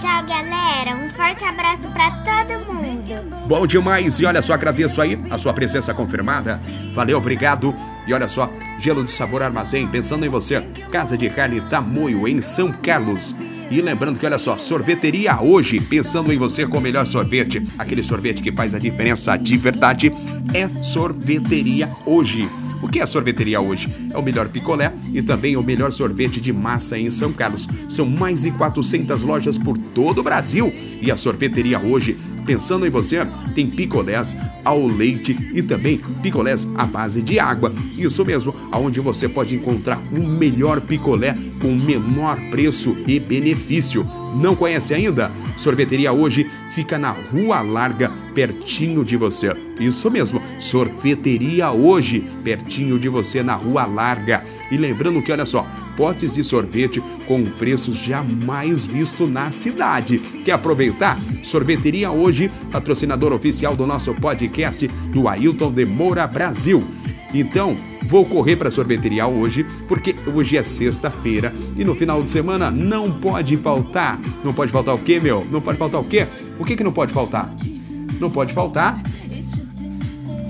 Tchau, 0.00 0.24
galera. 0.24 0.96
Um 0.96 1.10
forte 1.10 1.44
abraço 1.44 1.90
pra 1.90 2.10
todo 2.24 2.64
mundo. 2.72 3.46
Bom 3.46 3.66
demais. 3.66 4.18
E 4.18 4.24
olha 4.24 4.40
só, 4.40 4.54
agradeço 4.54 5.02
aí 5.02 5.20
a 5.30 5.36
sua 5.36 5.52
presença 5.52 5.92
confirmada. 5.92 6.58
Valeu, 6.94 7.18
obrigado. 7.18 7.74
E 8.06 8.12
olha 8.12 8.28
só, 8.28 8.50
Gelo 8.78 9.04
de 9.04 9.10
Sabor 9.10 9.42
Armazém, 9.42 9.86
pensando 9.86 10.26
em 10.26 10.28
você. 10.28 10.60
Casa 10.90 11.16
de 11.16 11.28
Carne 11.30 11.60
Tamoio, 11.62 12.26
em 12.26 12.42
São 12.42 12.72
Carlos. 12.72 13.34
E 13.70 13.80
lembrando 13.80 14.18
que, 14.18 14.26
olha 14.26 14.38
só, 14.38 14.58
sorveteria 14.58 15.40
hoje, 15.40 15.80
pensando 15.80 16.32
em 16.32 16.36
você 16.36 16.66
com 16.66 16.78
o 16.78 16.80
melhor 16.80 17.06
sorvete. 17.06 17.66
Aquele 17.78 18.02
sorvete 18.02 18.42
que 18.42 18.52
faz 18.52 18.74
a 18.74 18.78
diferença 18.78 19.36
de 19.36 19.56
verdade 19.56 20.12
é 20.52 20.68
sorveteria 20.82 21.88
hoje. 22.04 22.48
O 22.82 22.88
que 22.88 22.98
é 22.98 23.06
sorveteria 23.06 23.60
hoje? 23.60 23.94
É 24.12 24.18
o 24.18 24.22
melhor 24.22 24.48
picolé 24.48 24.92
e 25.14 25.22
também 25.22 25.56
o 25.56 25.62
melhor 25.62 25.92
sorvete 25.92 26.40
de 26.40 26.52
massa 26.52 26.98
em 26.98 27.10
São 27.12 27.32
Carlos. 27.32 27.68
São 27.88 28.04
mais 28.04 28.42
de 28.42 28.50
400 28.50 29.22
lojas 29.22 29.56
por 29.56 29.78
todo 29.78 30.18
o 30.18 30.22
Brasil. 30.22 30.72
E 31.00 31.08
a 31.08 31.16
sorveteria 31.16 31.78
hoje, 31.78 32.18
pensando 32.44 32.84
em 32.84 32.90
você, 32.90 33.24
tem 33.54 33.70
picolés 33.70 34.36
ao 34.64 34.84
leite 34.84 35.38
e 35.54 35.62
também 35.62 36.00
picolés 36.22 36.66
à 36.74 36.84
base 36.84 37.22
de 37.22 37.38
água. 37.38 37.72
Isso 37.96 38.24
mesmo, 38.24 38.52
aonde 38.72 38.98
você 38.98 39.28
pode 39.28 39.54
encontrar 39.54 40.02
o 40.10 40.26
melhor 40.26 40.80
picolé 40.80 41.36
com 41.60 41.72
menor 41.76 42.36
preço 42.50 42.96
e 43.06 43.20
benefício. 43.20 44.04
Não 44.34 44.56
conhece 44.56 44.92
ainda? 44.92 45.30
Sorveteria 45.56 46.12
hoje 46.12 46.50
fica 46.74 46.98
na 46.98 47.10
Rua 47.12 47.60
Larga, 47.60 48.10
pertinho 48.34 49.04
de 49.04 49.16
você. 49.16 49.54
Isso 49.78 50.10
mesmo, 50.10 50.40
sorveteria 50.58 51.70
hoje, 51.70 52.24
pertinho 52.42 52.98
de 52.98 53.08
você 53.08 53.42
na 53.42 53.54
Rua 53.54 53.84
Larga. 53.86 54.44
E 54.70 54.76
lembrando 54.76 55.22
que, 55.22 55.32
olha 55.32 55.44
só, 55.44 55.66
potes 55.96 56.34
de 56.34 56.44
sorvete 56.44 57.02
com 57.26 57.44
preços 57.44 57.96
jamais 57.96 58.86
visto 58.86 59.26
na 59.26 59.52
cidade. 59.52 60.18
Quer 60.44 60.52
aproveitar? 60.52 61.18
Sorveteria 61.42 62.10
hoje, 62.10 62.50
patrocinador 62.70 63.32
oficial 63.32 63.76
do 63.76 63.86
nosso 63.86 64.14
podcast 64.14 64.86
do 64.86 65.28
Ailton 65.28 65.72
de 65.72 65.84
Moura 65.84 66.26
Brasil. 66.26 66.82
Então, 67.34 67.74
vou 68.02 68.26
correr 68.26 68.56
para 68.56 68.68
a 68.68 68.70
sorveteria 68.70 69.26
hoje, 69.26 69.64
porque 69.88 70.14
hoje 70.34 70.56
é 70.58 70.62
sexta-feira 70.62 71.52
e 71.76 71.84
no 71.84 71.94
final 71.94 72.22
de 72.22 72.30
semana 72.30 72.70
não 72.70 73.10
pode 73.10 73.56
faltar. 73.56 74.20
Não 74.44 74.52
pode 74.52 74.70
faltar 74.70 74.94
o 74.94 74.98
quê, 74.98 75.18
meu? 75.18 75.46
Não 75.50 75.60
pode 75.60 75.78
faltar 75.78 76.00
o 76.00 76.04
quê? 76.04 76.26
O 76.58 76.64
que, 76.64 76.76
que 76.76 76.84
não 76.84 76.92
pode 76.92 77.12
faltar? 77.12 77.54
Não 78.20 78.30
pode 78.30 78.52
faltar 78.52 79.02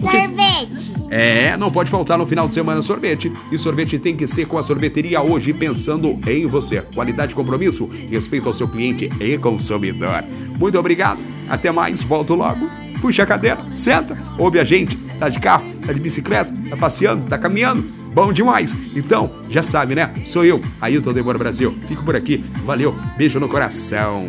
Sorvete. 0.01 0.93
é, 1.11 1.57
não 1.57 1.71
pode 1.71 1.89
faltar 1.89 2.19
no 2.19 2.27
final 2.27 2.49
de 2.49 2.55
semana 2.55 2.83
sorvete. 2.83 3.33
E 3.53 3.59
sorvete 3.59 3.99
tem 3.99 4.17
que 4.17 4.27
ser 4.27 4.47
com 4.47 4.59
a 4.59 4.63
sorveteria 4.63 5.23
hoje, 5.23 5.53
pensando 5.53 6.13
em 6.27 6.45
você. 6.47 6.83
Qualidade, 6.95 7.35
compromisso, 7.35 7.89
respeito 8.11 8.49
ao 8.49 8.55
seu 8.55 8.67
cliente 8.67 9.09
e 9.21 9.39
consumidor. 9.39 10.25
Muito 10.59 10.79
obrigado, 10.79 11.21
até 11.49 11.71
mais, 11.71 12.03
volto 12.03 12.35
logo. 12.35 12.69
Puxa 13.01 13.23
a 13.23 13.27
cadeira, 13.27 13.65
senta, 13.69 14.17
ouve 14.39 14.59
a 14.59 14.65
gente. 14.65 14.97
Tá 15.19 15.29
de 15.29 15.39
carro, 15.39 15.65
tá 15.87 15.93
de 15.93 16.01
bicicleta, 16.01 16.53
tá 16.69 16.77
passeando, 16.77 17.29
tá 17.29 17.39
caminhando. 17.39 17.85
Bom 18.13 18.33
demais. 18.33 18.77
Então, 18.95 19.31
já 19.49 19.63
sabe, 19.63 19.95
né? 19.95 20.13
Sou 20.25 20.45
eu, 20.45 20.61
Ailton 20.81 21.13
Demora 21.13 21.39
Brasil. 21.39 21.77
Fico 21.87 22.05
por 22.05 22.17
aqui. 22.17 22.45
Valeu, 22.65 22.95
beijo 23.17 23.39
no 23.39 23.49
coração. 23.49 24.25